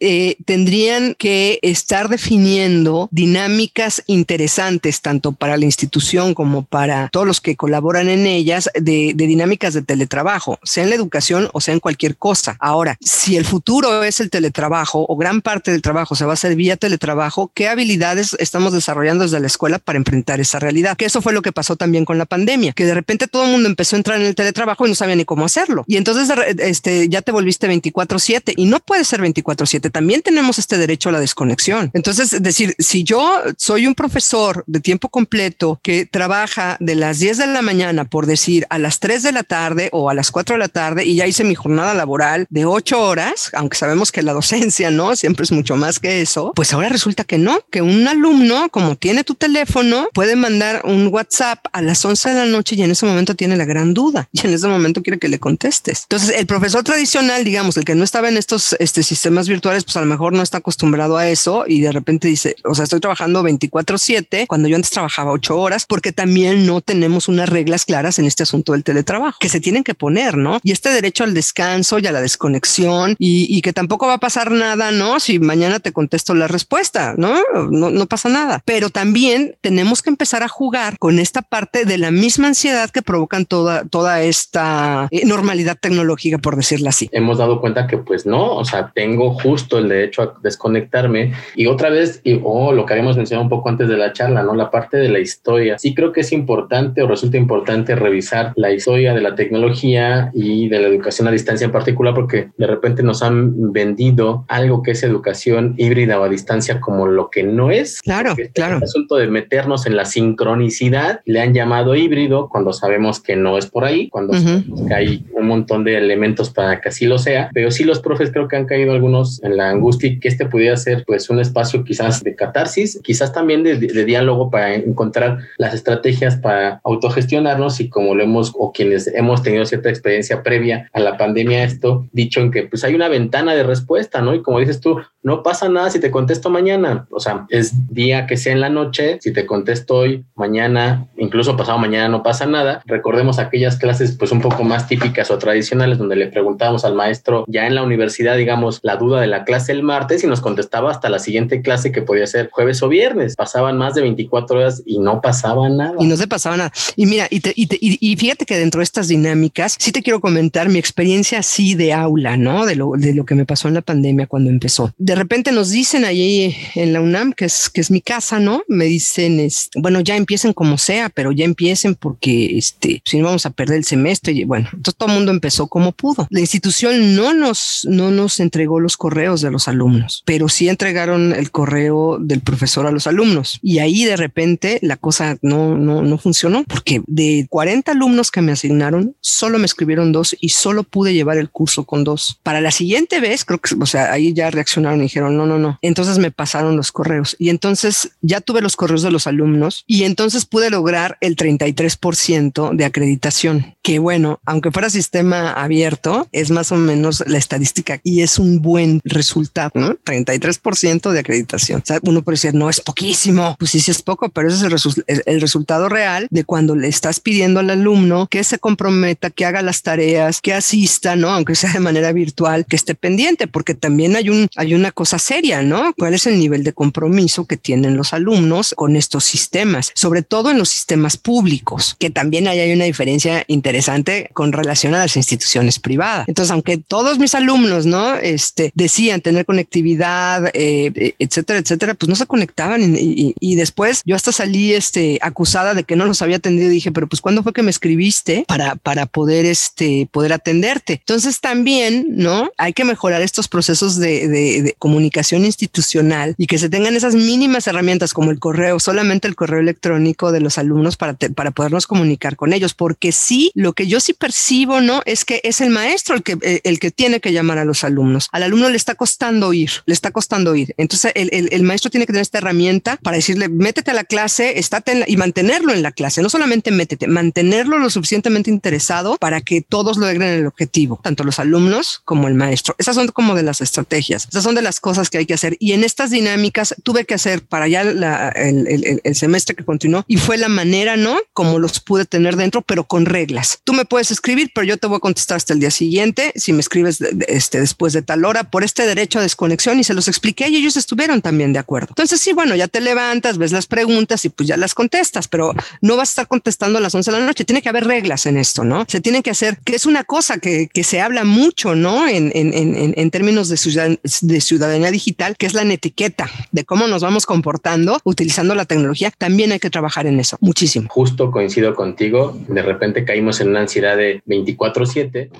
eh, 0.00 0.36
tendrían 0.44 1.14
que 1.14 1.58
estar 1.62 2.08
definiendo 2.08 3.08
dinámicas 3.10 4.02
interesantes 4.06 5.00
tanto 5.00 5.32
para 5.32 5.56
la 5.56 5.64
institución 5.64 6.34
como 6.34 6.64
para 6.64 7.08
todos 7.08 7.26
los 7.26 7.40
que 7.40 7.56
colaboran 7.56 8.08
en 8.08 8.26
ellas 8.26 8.70
de, 8.74 9.12
de 9.14 9.26
dinámicas 9.26 9.74
de 9.74 9.82
teletrabajo, 9.82 10.58
sea 10.62 10.84
en 10.84 10.90
la 10.90 10.96
educación 10.96 11.48
o 11.52 11.60
sea 11.60 11.74
en 11.74 11.80
cualquier 11.80 12.16
cosa. 12.16 12.56
Ahora, 12.60 12.96
si 13.00 13.36
el 13.36 13.44
futuro 13.44 14.02
es 14.04 14.20
el 14.20 14.30
teletrabajo 14.30 15.04
o 15.08 15.16
gran 15.16 15.40
parte 15.40 15.70
del 15.70 15.82
trabajo 15.82 16.14
se 16.14 16.24
va 16.24 16.32
a 16.32 16.34
hacer 16.34 16.56
vía 16.56 16.76
teletrabajo, 16.76 17.50
¿qué 17.54 17.68
habilidades 17.68 18.36
estamos 18.38 18.72
desarrollando 18.72 19.24
desde 19.24 19.40
la 19.40 19.46
escuela 19.46 19.78
para 19.78 19.98
enfrentar 19.98 20.40
esa 20.40 20.58
realidad? 20.58 20.96
Que 20.96 21.04
eso 21.04 21.22
fue 21.22 21.32
lo 21.32 21.42
que 21.42 21.52
pasó 21.52 21.76
también 21.76 22.04
con 22.04 22.18
la 22.18 22.26
pandemia, 22.26 22.72
que 22.72 22.84
de 22.84 22.94
repente 22.94 23.28
todo 23.28 23.44
el 23.44 23.50
mundo 23.50 23.68
empezó 23.68 23.96
a 23.96 23.98
entrar 23.98 24.20
en 24.20 24.26
el 24.26 24.34
teletrabajo 24.34 24.86
y 24.86 24.90
no 24.90 24.94
sabía 24.94 25.16
ni 25.16 25.24
cómo 25.24 25.44
hacerlo. 25.44 25.84
Y 25.86 25.96
entonces 25.96 26.28
este, 26.58 27.08
ya 27.08 27.22
te 27.22 27.32
volviste 27.32 27.68
24/7 27.68 28.54
y 28.56 28.66
no 28.66 28.80
puede 28.80 29.04
ser 29.04 29.20
24/7. 29.24 29.90
También 29.90 30.22
tenemos 30.22 30.58
este 30.58 30.78
derecho 30.78 31.08
a 31.08 31.12
la 31.12 31.20
desconexión. 31.20 31.90
Entonces, 31.94 32.32
es 32.32 32.42
decir, 32.42 32.74
si 32.78 33.04
yo 33.04 33.42
soy 33.56 33.86
un 33.86 33.94
profesor 33.94 34.64
de 34.66 34.80
tiempo 34.80 35.08
completo 35.08 35.80
que 35.82 36.06
trabaja 36.06 36.76
de 36.80 36.94
las 36.94 37.18
10 37.18 37.38
de 37.38 37.46
la 37.46 37.62
mañana, 37.62 38.04
por 38.04 38.26
decir, 38.26 38.66
a 38.70 38.78
las 38.78 39.00
3 39.00 39.22
de 39.22 39.32
la 39.32 39.42
tarde 39.42 39.88
o 39.92 40.10
a 40.10 40.14
las 40.14 40.30
4 40.30 40.54
de 40.54 40.58
la 40.58 40.68
tarde 40.68 41.04
y 41.04 41.16
ya 41.16 41.26
hice 41.26 41.44
mi 41.44 41.54
jornada 41.54 41.94
laboral 41.94 42.46
de 42.50 42.64
8 42.64 43.00
horas, 43.00 43.50
aunque 43.54 43.76
sabemos 43.76 44.12
que 44.12 44.22
la 44.22 44.32
docencia 44.32 44.90
no 44.90 45.16
siempre 45.16 45.44
es 45.44 45.52
mucho 45.52 45.76
más 45.76 45.98
que 45.98 46.20
eso, 46.20 46.52
pues 46.54 46.72
ahora 46.72 46.88
resulta 46.88 47.24
que 47.24 47.38
no, 47.38 47.60
que 47.70 47.82
un 47.82 48.06
alumno, 48.06 48.68
como 48.70 48.96
tiene 48.96 49.24
tu 49.24 49.34
teléfono, 49.34 50.08
puede 50.12 50.36
mandar 50.36 50.82
un 50.84 51.08
WhatsApp 51.08 51.66
a 51.72 51.82
las 51.82 52.04
11 52.04 52.30
de 52.30 52.34
la 52.34 52.46
noche 52.46 52.74
y 52.76 52.82
en 52.82 52.90
ese 52.90 53.06
momento 53.06 53.34
tiene 53.34 53.56
la 53.56 53.64
gran 53.64 53.94
duda 53.94 54.28
y 54.32 54.46
en 54.46 54.52
ese 54.52 54.68
momento 54.68 55.02
quiere 55.02 55.18
que 55.18 55.28
le 55.28 55.38
contestes. 55.38 56.02
Entonces, 56.02 56.34
el 56.36 56.46
profesor 56.46 56.82
tradicional, 56.82 57.44
digamos, 57.44 57.76
el 57.76 57.84
que 57.84 57.94
no 57.94 58.04
estaba 58.04 58.28
en 58.28 58.36
estos 58.36 58.74
este, 58.78 59.02
sistemas 59.02 59.13
virtuales, 59.48 59.84
pues 59.84 59.96
a 59.96 60.00
lo 60.00 60.06
mejor 60.06 60.32
no 60.32 60.42
está 60.42 60.58
acostumbrado 60.58 61.16
a 61.16 61.28
eso 61.28 61.64
y 61.66 61.80
de 61.80 61.92
repente 61.92 62.28
dice, 62.28 62.56
o 62.64 62.74
sea, 62.74 62.84
estoy 62.84 63.00
trabajando 63.00 63.42
24/7 63.42 64.46
cuando 64.46 64.68
yo 64.68 64.76
antes 64.76 64.90
trabajaba 64.90 65.32
8 65.32 65.58
horas 65.58 65.86
porque 65.86 66.12
también 66.12 66.66
no 66.66 66.80
tenemos 66.80 67.28
unas 67.28 67.48
reglas 67.48 67.84
claras 67.84 68.18
en 68.18 68.24
este 68.24 68.42
asunto 68.42 68.72
del 68.72 68.84
teletrabajo 68.84 69.38
que 69.40 69.48
se 69.48 69.60
tienen 69.60 69.84
que 69.84 69.94
poner, 69.94 70.36
¿no? 70.36 70.60
Y 70.62 70.72
este 70.72 70.90
derecho 70.90 71.24
al 71.24 71.34
descanso 71.34 71.98
y 71.98 72.06
a 72.06 72.12
la 72.12 72.20
desconexión 72.20 73.16
y, 73.18 73.46
y 73.48 73.62
que 73.62 73.72
tampoco 73.72 74.06
va 74.06 74.14
a 74.14 74.18
pasar 74.18 74.50
nada, 74.50 74.90
¿no? 74.90 75.20
Si 75.20 75.38
mañana 75.38 75.80
te 75.80 75.92
contesto 75.92 76.34
la 76.34 76.48
respuesta, 76.48 77.14
¿no? 77.16 77.34
¿no? 77.70 77.90
No 77.90 78.06
pasa 78.06 78.28
nada. 78.28 78.62
Pero 78.64 78.90
también 78.90 79.56
tenemos 79.60 80.02
que 80.02 80.10
empezar 80.10 80.42
a 80.42 80.48
jugar 80.48 80.98
con 80.98 81.18
esta 81.18 81.42
parte 81.42 81.84
de 81.84 81.98
la 81.98 82.10
misma 82.10 82.48
ansiedad 82.48 82.90
que 82.90 83.02
provocan 83.02 83.46
toda, 83.46 83.84
toda 83.84 84.22
esta 84.22 85.08
eh, 85.10 85.24
normalidad 85.26 85.76
tecnológica, 85.80 86.38
por 86.38 86.56
decirlo 86.56 86.88
así. 86.88 87.08
Hemos 87.12 87.38
dado 87.38 87.60
cuenta 87.60 87.86
que 87.86 87.98
pues 87.98 88.26
no, 88.26 88.56
o 88.56 88.64
sea, 88.64 88.92
tengo 89.04 89.34
justo 89.34 89.76
el 89.76 89.90
derecho 89.90 90.22
a 90.22 90.34
desconectarme 90.42 91.34
y 91.54 91.66
otra 91.66 91.90
vez, 91.90 92.22
y, 92.24 92.40
oh, 92.42 92.72
lo 92.72 92.86
que 92.86 92.94
habíamos 92.94 93.18
mencionado 93.18 93.42
un 93.42 93.50
poco 93.50 93.68
antes 93.68 93.86
de 93.86 93.98
la 93.98 94.14
charla, 94.14 94.42
¿no? 94.42 94.54
La 94.54 94.70
parte 94.70 94.96
de 94.96 95.10
la 95.10 95.18
historia. 95.18 95.78
Sí 95.78 95.94
creo 95.94 96.10
que 96.10 96.22
es 96.22 96.32
importante 96.32 97.02
o 97.02 97.06
resulta 97.06 97.36
importante 97.36 97.94
revisar 97.94 98.54
la 98.56 98.72
historia 98.72 99.12
de 99.12 99.20
la 99.20 99.34
tecnología 99.34 100.30
y 100.32 100.70
de 100.70 100.80
la 100.80 100.88
educación 100.88 101.28
a 101.28 101.30
distancia 101.30 101.66
en 101.66 101.70
particular 101.70 102.14
porque 102.14 102.48
de 102.56 102.66
repente 102.66 103.02
nos 103.02 103.22
han 103.22 103.72
vendido 103.72 104.46
algo 104.48 104.82
que 104.82 104.92
es 104.92 105.02
educación 105.02 105.74
híbrida 105.76 106.18
o 106.18 106.24
a 106.24 106.30
distancia 106.30 106.80
como 106.80 107.06
lo 107.06 107.28
que 107.28 107.42
no 107.42 107.70
es. 107.70 108.00
Claro, 108.00 108.30
este 108.30 108.48
claro. 108.52 108.78
asunto 108.82 109.16
de 109.16 109.26
meternos 109.26 109.84
en 109.84 109.96
la 109.96 110.06
sincronicidad 110.06 111.20
le 111.26 111.42
han 111.42 111.52
llamado 111.52 111.94
híbrido 111.94 112.48
cuando 112.48 112.72
sabemos 112.72 113.20
que 113.20 113.36
no 113.36 113.58
es 113.58 113.66
por 113.66 113.84
ahí, 113.84 114.08
cuando 114.08 114.32
uh 114.32 114.86
que 114.88 114.94
hay 114.94 115.24
un 115.32 115.46
montón 115.46 115.84
de 115.84 115.96
elementos 115.96 116.50
para 116.50 116.80
que 116.80 116.88
así 116.88 117.06
lo 117.06 117.18
sea, 117.18 117.50
pero 117.52 117.70
sí 117.70 117.84
los 117.84 118.00
profes 118.00 118.30
creo 118.30 118.48
que 118.48 118.56
han 118.56 118.66
caído 118.66 118.93
algunos 118.94 119.42
en 119.42 119.56
la 119.56 119.70
angustia 119.70 120.18
que 120.20 120.28
este 120.28 120.46
pudiera 120.46 120.76
ser 120.76 121.04
pues 121.06 121.30
un 121.30 121.40
espacio 121.40 121.84
quizás 121.84 122.22
de 122.22 122.34
catarsis, 122.34 123.00
quizás 123.02 123.32
también 123.32 123.62
de, 123.62 123.76
de, 123.76 124.04
diálogo 124.04 124.50
para 124.50 124.74
encontrar 124.74 125.38
las 125.58 125.74
estrategias 125.74 126.36
para 126.36 126.80
autogestionarnos 126.84 127.80
y 127.80 127.88
como 127.88 128.14
lo 128.14 128.22
hemos 128.22 128.52
o 128.56 128.72
quienes 128.72 129.06
hemos 129.08 129.42
tenido 129.42 129.64
cierta 129.66 129.88
experiencia 129.88 130.42
previa 130.42 130.88
a 130.92 131.00
la 131.00 131.16
pandemia 131.16 131.64
esto, 131.64 132.06
dicho 132.12 132.40
en 132.40 132.50
que 132.50 132.64
pues 132.64 132.84
hay 132.84 132.94
una 132.94 133.08
ventana 133.08 133.54
de 133.54 133.62
respuesta, 133.62 134.20
¿no? 134.20 134.34
Y 134.34 134.42
como 134.42 134.58
dices 134.58 134.80
tú, 134.80 134.98
no 135.22 135.42
pasa 135.42 135.68
nada 135.68 135.90
si 135.90 136.00
te 136.00 136.10
contesto 136.10 136.50
mañana, 136.50 137.06
o 137.10 137.20
sea, 137.20 137.46
es 137.48 137.92
día 137.92 138.26
que 138.26 138.36
sea 138.36 138.52
en 138.52 138.60
la 138.60 138.68
noche, 138.68 139.18
si 139.20 139.32
te 139.32 139.46
contesto 139.46 139.96
hoy, 139.96 140.24
mañana, 140.34 141.06
incluso 141.16 141.56
pasado 141.56 141.78
mañana 141.78 142.08
no 142.08 142.22
pasa 142.22 142.46
nada. 142.46 142.82
Recordemos 142.86 143.38
aquellas 143.38 143.76
clases 143.76 144.16
pues 144.16 144.32
un 144.32 144.40
poco 144.40 144.64
más 144.64 144.86
típicas 144.86 145.30
o 145.30 145.38
tradicionales 145.38 145.98
donde 145.98 146.16
le 146.16 146.26
preguntábamos 146.26 146.84
al 146.84 146.94
maestro 146.94 147.44
ya 147.48 147.66
en 147.66 147.74
la 147.74 147.82
universidad, 147.82 148.36
digamos, 148.36 148.80
la 148.84 148.96
duda 148.96 149.22
de 149.22 149.26
la 149.26 149.44
clase 149.44 149.72
el 149.72 149.82
martes 149.82 150.22
y 150.22 150.26
nos 150.26 150.42
contestaba 150.42 150.90
hasta 150.90 151.08
la 151.08 151.18
siguiente 151.18 151.62
clase 151.62 151.90
que 151.90 152.02
podía 152.02 152.26
ser 152.26 152.50
jueves 152.52 152.82
o 152.82 152.88
viernes. 152.90 153.34
Pasaban 153.34 153.78
más 153.78 153.94
de 153.94 154.02
24 154.02 154.58
horas 154.58 154.82
y 154.84 154.98
no 154.98 155.22
pasaba 155.22 155.70
nada. 155.70 155.94
Y 155.98 156.06
no 156.06 156.18
se 156.18 156.28
pasaba 156.28 156.58
nada. 156.58 156.72
Y 156.94 157.06
mira, 157.06 157.26
y, 157.30 157.40
te, 157.40 157.54
y, 157.56 157.66
te, 157.66 157.78
y, 157.80 158.14
fíjate 158.16 158.44
que 158.44 158.58
dentro 158.58 158.80
de 158.80 158.84
estas 158.84 159.08
dinámicas, 159.08 159.76
sí 159.78 159.90
te 159.90 160.02
quiero 160.02 160.20
comentar 160.20 160.68
mi 160.68 160.78
experiencia 160.78 161.38
así 161.38 161.74
de 161.74 161.94
aula, 161.94 162.36
¿no? 162.36 162.66
De 162.66 162.76
lo, 162.76 162.92
de 162.94 163.14
lo 163.14 163.24
que 163.24 163.34
me 163.34 163.46
pasó 163.46 163.68
en 163.68 163.74
la 163.74 163.80
pandemia 163.80 164.26
cuando 164.26 164.50
empezó. 164.50 164.92
De 164.98 165.14
repente 165.14 165.50
nos 165.50 165.70
dicen 165.70 166.04
allí 166.04 166.54
en 166.74 166.92
la 166.92 167.00
UNAM, 167.00 167.32
que 167.32 167.46
es, 167.46 167.70
que 167.70 167.80
es 167.80 167.90
mi 167.90 168.02
casa, 168.02 168.38
¿no? 168.38 168.64
Me 168.68 168.84
dicen, 168.84 169.40
es, 169.40 169.70
bueno, 169.76 170.00
ya 170.00 170.16
empiecen 170.16 170.52
como 170.52 170.76
sea, 170.76 171.08
pero 171.08 171.32
ya 171.32 171.46
empiecen 171.46 171.94
porque 171.94 172.58
este, 172.58 173.00
si 173.02 173.16
no 173.16 173.24
vamos 173.24 173.46
a 173.46 173.50
perder 173.50 173.78
el 173.78 173.84
semestre. 173.84 174.34
Y 174.34 174.44
bueno, 174.44 174.68
todo 174.82 175.08
el 175.08 175.14
mundo 175.14 175.30
empezó 175.32 175.68
como 175.68 175.92
pudo. 175.92 176.26
La 176.28 176.40
institución 176.40 177.16
no 177.16 177.32
nos, 177.32 177.86
no 177.88 178.10
nos 178.10 178.40
entregó 178.40 178.73
los 178.80 178.96
correos 178.96 179.40
de 179.40 179.50
los 179.50 179.68
alumnos, 179.68 180.22
pero 180.24 180.48
sí 180.48 180.68
entregaron 180.68 181.32
el 181.32 181.50
correo 181.50 182.18
del 182.20 182.40
profesor 182.40 182.86
a 182.86 182.90
los 182.90 183.06
alumnos. 183.06 183.58
Y 183.62 183.78
ahí 183.78 184.04
de 184.04 184.16
repente 184.16 184.78
la 184.82 184.96
cosa 184.96 185.36
no, 185.42 185.76
no, 185.76 186.02
no 186.02 186.18
funcionó 186.18 186.64
porque 186.64 187.02
de 187.06 187.46
40 187.50 187.92
alumnos 187.92 188.30
que 188.30 188.42
me 188.42 188.52
asignaron, 188.52 189.16
solo 189.20 189.58
me 189.58 189.66
escribieron 189.66 190.12
dos 190.12 190.36
y 190.40 190.50
solo 190.50 190.82
pude 190.82 191.14
llevar 191.14 191.38
el 191.38 191.50
curso 191.50 191.84
con 191.84 192.04
dos. 192.04 192.38
Para 192.42 192.60
la 192.60 192.70
siguiente 192.70 193.20
vez, 193.20 193.44
creo 193.44 193.60
que, 193.60 193.74
o 193.78 193.86
sea, 193.86 194.12
ahí 194.12 194.32
ya 194.32 194.50
reaccionaron 194.50 195.00
y 195.00 195.04
dijeron, 195.04 195.36
no, 195.36 195.46
no, 195.46 195.58
no. 195.58 195.78
Entonces 195.82 196.18
me 196.18 196.30
pasaron 196.30 196.76
los 196.76 196.92
correos 196.92 197.36
y 197.38 197.48
entonces 197.48 198.10
ya 198.20 198.40
tuve 198.40 198.60
los 198.60 198.76
correos 198.76 199.02
de 199.02 199.10
los 199.10 199.26
alumnos 199.26 199.84
y 199.86 200.04
entonces 200.04 200.44
pude 200.46 200.70
lograr 200.70 201.16
el 201.20 201.36
33% 201.36 202.74
de 202.74 202.84
acreditación, 202.84 203.76
que 203.82 203.98
bueno, 203.98 204.40
aunque 204.44 204.70
fuera 204.70 204.90
sistema 204.90 205.52
abierto, 205.52 206.28
es 206.32 206.50
más 206.50 206.72
o 206.72 206.76
menos 206.76 207.24
la 207.26 207.38
estadística 207.38 208.00
y 208.02 208.22
es 208.22 208.38
un 208.38 208.53
buen 208.60 209.00
resultado, 209.04 209.72
¿no? 209.74 209.96
33% 210.04 211.10
de 211.10 211.18
acreditación. 211.18 211.80
O 211.82 211.86
sea, 211.86 211.98
uno 212.02 212.22
puede 212.22 212.34
decir, 212.34 212.54
no 212.54 212.70
es 212.70 212.80
poquísimo, 212.80 213.56
pues 213.58 213.70
sí, 213.70 213.80
sí 213.80 213.90
es 213.90 214.02
poco, 214.02 214.28
pero 214.28 214.48
ese 214.48 214.58
es 214.58 214.62
el, 214.62 214.70
resu 214.70 214.94
el, 215.06 215.22
el 215.26 215.40
resultado 215.40 215.88
real 215.88 216.26
de 216.30 216.44
cuando 216.44 216.76
le 216.76 216.88
estás 216.88 217.20
pidiendo 217.20 217.60
al 217.60 217.70
alumno 217.70 218.28
que 218.30 218.44
se 218.44 218.58
comprometa, 218.58 219.30
que 219.30 219.44
haga 219.44 219.62
las 219.62 219.82
tareas, 219.82 220.40
que 220.40 220.52
asista, 220.52 221.16
¿no? 221.16 221.30
Aunque 221.30 221.54
sea 221.54 221.72
de 221.72 221.80
manera 221.80 222.12
virtual, 222.12 222.66
que 222.66 222.76
esté 222.76 222.94
pendiente, 222.94 223.46
porque 223.46 223.74
también 223.74 224.16
hay 224.16 224.30
un, 224.30 224.48
hay 224.56 224.74
una 224.74 224.92
cosa 224.92 225.18
seria, 225.18 225.62
¿no? 225.62 225.94
¿Cuál 225.98 226.14
es 226.14 226.26
el 226.26 226.38
nivel 226.38 226.64
de 226.64 226.72
compromiso 226.72 227.46
que 227.46 227.56
tienen 227.56 227.96
los 227.96 228.12
alumnos 228.12 228.74
con 228.76 228.96
estos 228.96 229.24
sistemas? 229.24 229.92
Sobre 229.94 230.22
todo 230.22 230.50
en 230.50 230.58
los 230.58 230.68
sistemas 230.68 231.16
públicos, 231.16 231.96
que 231.98 232.10
también 232.10 232.48
hay, 232.48 232.60
hay 232.60 232.72
una 232.72 232.84
diferencia 232.84 233.44
interesante 233.48 234.30
con 234.32 234.52
relación 234.52 234.94
a 234.94 234.98
las 234.98 235.16
instituciones 235.16 235.78
privadas. 235.78 236.28
Entonces, 236.28 236.50
aunque 236.50 236.78
todos 236.78 237.18
mis 237.18 237.34
alumnos, 237.34 237.86
¿no? 237.86 238.14
Este, 238.44 238.72
decían 238.74 239.22
tener 239.22 239.46
conectividad, 239.46 240.50
eh, 240.52 241.14
etcétera, 241.18 241.60
etcétera, 241.60 241.94
pues 241.94 242.10
no 242.10 242.14
se 242.14 242.26
conectaban 242.26 242.94
y, 242.94 243.54
después 243.56 244.02
yo 244.04 244.16
hasta 244.16 244.32
salí 244.32 244.74
este, 244.74 245.18
acusada 245.22 245.72
de 245.72 245.84
que 245.84 245.96
no 245.96 246.04
los 246.04 246.20
había 246.20 246.36
atendido 246.36 246.68
y 246.68 246.74
dije, 246.74 246.92
pero 246.92 247.06
pues 247.06 247.22
¿cuándo 247.22 247.42
fue 247.42 247.54
que 247.54 247.62
me 247.62 247.70
escribiste 247.70 248.44
para, 248.46 248.76
para 248.76 249.06
poder, 249.06 249.46
este, 249.46 250.08
poder 250.12 250.34
atenderte? 250.34 250.94
Entonces 250.94 251.40
también, 251.40 252.06
¿no? 252.10 252.50
Hay 252.58 252.74
que 252.74 252.84
mejorar 252.84 253.22
estos 253.22 253.48
procesos 253.48 253.98
de, 253.98 254.74
comunicación 254.78 255.46
institucional 255.46 256.34
y 256.36 256.46
que 256.46 256.58
se 256.58 256.68
tengan 256.68 256.96
esas 256.96 257.14
mínimas 257.14 257.66
herramientas 257.66 258.12
como 258.12 258.30
el 258.30 258.38
correo, 258.38 258.78
solamente 258.78 259.26
el 259.26 259.36
correo 259.36 259.60
electrónico 259.60 260.32
de 260.32 260.40
los 260.40 260.58
alumnos 260.58 260.96
para, 260.96 261.14
para 261.14 261.52
podernos 261.52 261.86
comunicar 261.86 262.36
con 262.36 262.52
ellos, 262.52 262.74
porque 262.74 263.12
sí, 263.12 263.50
lo 263.54 263.72
que 263.72 263.86
yo 263.86 264.00
sí 264.00 264.12
percibo, 264.12 264.82
¿no? 264.82 265.00
Es 265.06 265.24
que 265.24 265.40
es 265.44 265.62
el 265.62 265.70
maestro 265.70 266.16
el 266.16 266.22
que, 266.22 266.36
eh, 266.42 266.60
el 266.64 266.78
que 266.78 266.90
tiene 266.90 267.20
que 267.20 267.32
llamar 267.32 267.58
a 267.58 267.64
los 267.64 267.84
alumnos. 267.84 268.28
Al 268.34 268.42
alumno 268.42 268.68
le 268.68 268.76
está 268.76 268.96
costando 268.96 269.52
ir, 269.52 269.70
le 269.86 269.94
está 269.94 270.10
costando 270.10 270.56
ir. 270.56 270.74
Entonces 270.76 271.12
el, 271.14 271.28
el, 271.32 271.48
el 271.52 271.62
maestro 271.62 271.88
tiene 271.88 272.04
que 272.04 272.12
tener 272.12 272.22
esta 272.22 272.38
herramienta 272.38 272.98
para 273.00 273.16
decirle, 273.16 273.48
métete 273.48 273.92
a 273.92 273.94
la 273.94 274.02
clase, 274.02 274.58
estate 274.58 274.90
en 274.90 275.00
la, 275.00 275.06
y 275.08 275.16
mantenerlo 275.16 275.72
en 275.72 275.84
la 275.84 275.92
clase, 275.92 276.20
no 276.20 276.28
solamente 276.28 276.72
métete, 276.72 277.06
mantenerlo 277.06 277.78
lo 277.78 277.90
suficientemente 277.90 278.50
interesado 278.50 279.18
para 279.18 279.40
que 279.40 279.60
todos 279.60 279.98
logren 279.98 280.22
el 280.22 280.46
objetivo, 280.46 280.98
tanto 281.00 281.22
los 281.22 281.38
alumnos 281.38 282.02
como 282.04 282.26
el 282.26 282.34
maestro. 282.34 282.74
Esas 282.76 282.96
son 282.96 283.06
como 283.06 283.36
de 283.36 283.44
las 283.44 283.60
estrategias, 283.60 284.26
esas 284.28 284.42
son 284.42 284.56
de 284.56 284.62
las 284.62 284.80
cosas 284.80 285.10
que 285.10 285.18
hay 285.18 285.26
que 285.26 285.34
hacer. 285.34 285.56
Y 285.60 285.70
en 285.70 285.84
estas 285.84 286.10
dinámicas 286.10 286.74
tuve 286.82 287.04
que 287.04 287.14
hacer 287.14 287.42
para 287.42 287.68
ya 287.68 287.84
la, 287.84 288.30
el, 288.30 288.66
el, 288.66 289.00
el, 289.04 289.14
semestre 289.14 289.54
que 289.54 289.64
continuó 289.64 290.04
y 290.08 290.16
fue 290.16 290.38
la 290.38 290.48
manera, 290.48 290.96
¿no? 290.96 291.18
Como 291.34 291.60
los 291.60 291.78
pude 291.78 292.04
tener 292.04 292.34
dentro, 292.34 292.62
pero 292.62 292.82
con 292.82 293.06
reglas. 293.06 293.60
Tú 293.62 293.74
me 293.74 293.84
puedes 293.84 294.10
escribir, 294.10 294.50
pero 294.52 294.66
yo 294.66 294.76
te 294.76 294.88
voy 294.88 294.96
a 294.96 295.00
contestar 295.00 295.36
hasta 295.36 295.52
el 295.52 295.60
día 295.60 295.70
siguiente 295.70 296.32
si 296.34 296.52
me 296.52 296.60
escribes 296.60 297.00
este, 297.28 297.60
después 297.60 297.92
de 297.92 298.02
tal 298.02 298.23
hora 298.24 298.44
por 298.44 298.64
este 298.64 298.86
derecho 298.86 299.18
a 299.18 299.22
desconexión 299.22 299.78
y 299.78 299.84
se 299.84 299.94
los 299.94 300.08
expliqué 300.08 300.48
y 300.48 300.56
ellos 300.56 300.76
estuvieron 300.76 301.22
también 301.22 301.52
de 301.52 301.58
acuerdo. 301.58 301.88
Entonces, 301.90 302.20
sí, 302.20 302.32
bueno, 302.32 302.54
ya 302.54 302.68
te 302.68 302.80
levantas, 302.80 303.38
ves 303.38 303.52
las 303.52 303.66
preguntas 303.66 304.24
y 304.24 304.28
pues 304.28 304.48
ya 304.48 304.56
las 304.56 304.74
contestas 304.74 305.28
pero 305.28 305.52
no 305.80 305.96
vas 305.96 306.10
a 306.10 306.12
estar 306.12 306.28
contestando 306.28 306.78
a 306.78 306.80
las 306.80 306.94
11 306.94 307.10
de 307.10 307.18
la 307.18 307.26
noche. 307.26 307.44
Tiene 307.44 307.62
que 307.62 307.68
haber 307.68 307.86
reglas 307.86 308.26
en 308.26 308.36
esto, 308.36 308.64
¿no? 308.64 308.84
Se 308.88 309.00
tiene 309.00 309.22
que 309.22 309.30
hacer, 309.30 309.58
que 309.64 309.74
es 309.74 309.86
una 309.86 310.04
cosa 310.04 310.38
que, 310.38 310.68
que 310.72 310.84
se 310.84 311.00
habla 311.00 311.24
mucho, 311.24 311.74
¿no? 311.74 312.06
En, 312.08 312.30
en, 312.34 312.54
en, 312.54 312.94
en 312.96 313.10
términos 313.10 313.48
de 313.48 313.98
de 314.22 314.40
ciudadanía 314.40 314.90
digital, 314.90 315.36
que 315.36 315.46
es 315.46 315.54
la 315.54 315.62
etiqueta 315.62 316.30
de 316.52 316.64
cómo 316.64 316.86
nos 316.86 317.02
vamos 317.02 317.26
comportando 317.26 318.00
utilizando 318.04 318.54
la 318.54 318.64
tecnología. 318.64 319.12
También 319.16 319.52
hay 319.52 319.58
que 319.58 319.70
trabajar 319.70 320.06
en 320.06 320.20
eso 320.20 320.36
muchísimo. 320.40 320.88
Justo 320.90 321.30
coincido 321.30 321.74
contigo. 321.74 322.38
De 322.48 322.62
repente 322.62 323.04
caímos 323.04 323.40
en 323.40 323.48
una 323.48 323.60
ansiedad 323.60 323.96
de 323.96 324.22
24/7. 324.26 325.30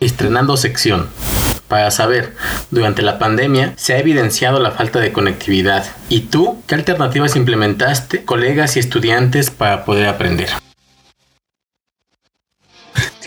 Estrenando 0.00 0.56
sección. 0.56 1.08
Para 1.66 1.90
saber, 1.90 2.34
durante 2.70 3.02
la 3.02 3.18
pandemia 3.18 3.74
se 3.76 3.94
ha 3.94 3.98
evidenciado 3.98 4.60
la 4.60 4.70
falta 4.70 5.00
de 5.00 5.12
conectividad. 5.12 5.84
¿Y 6.08 6.20
tú 6.20 6.62
qué 6.66 6.76
alternativas 6.76 7.36
implementaste, 7.36 8.24
colegas 8.24 8.76
y 8.76 8.80
estudiantes, 8.80 9.50
para 9.50 9.84
poder 9.84 10.06
aprender? 10.06 10.48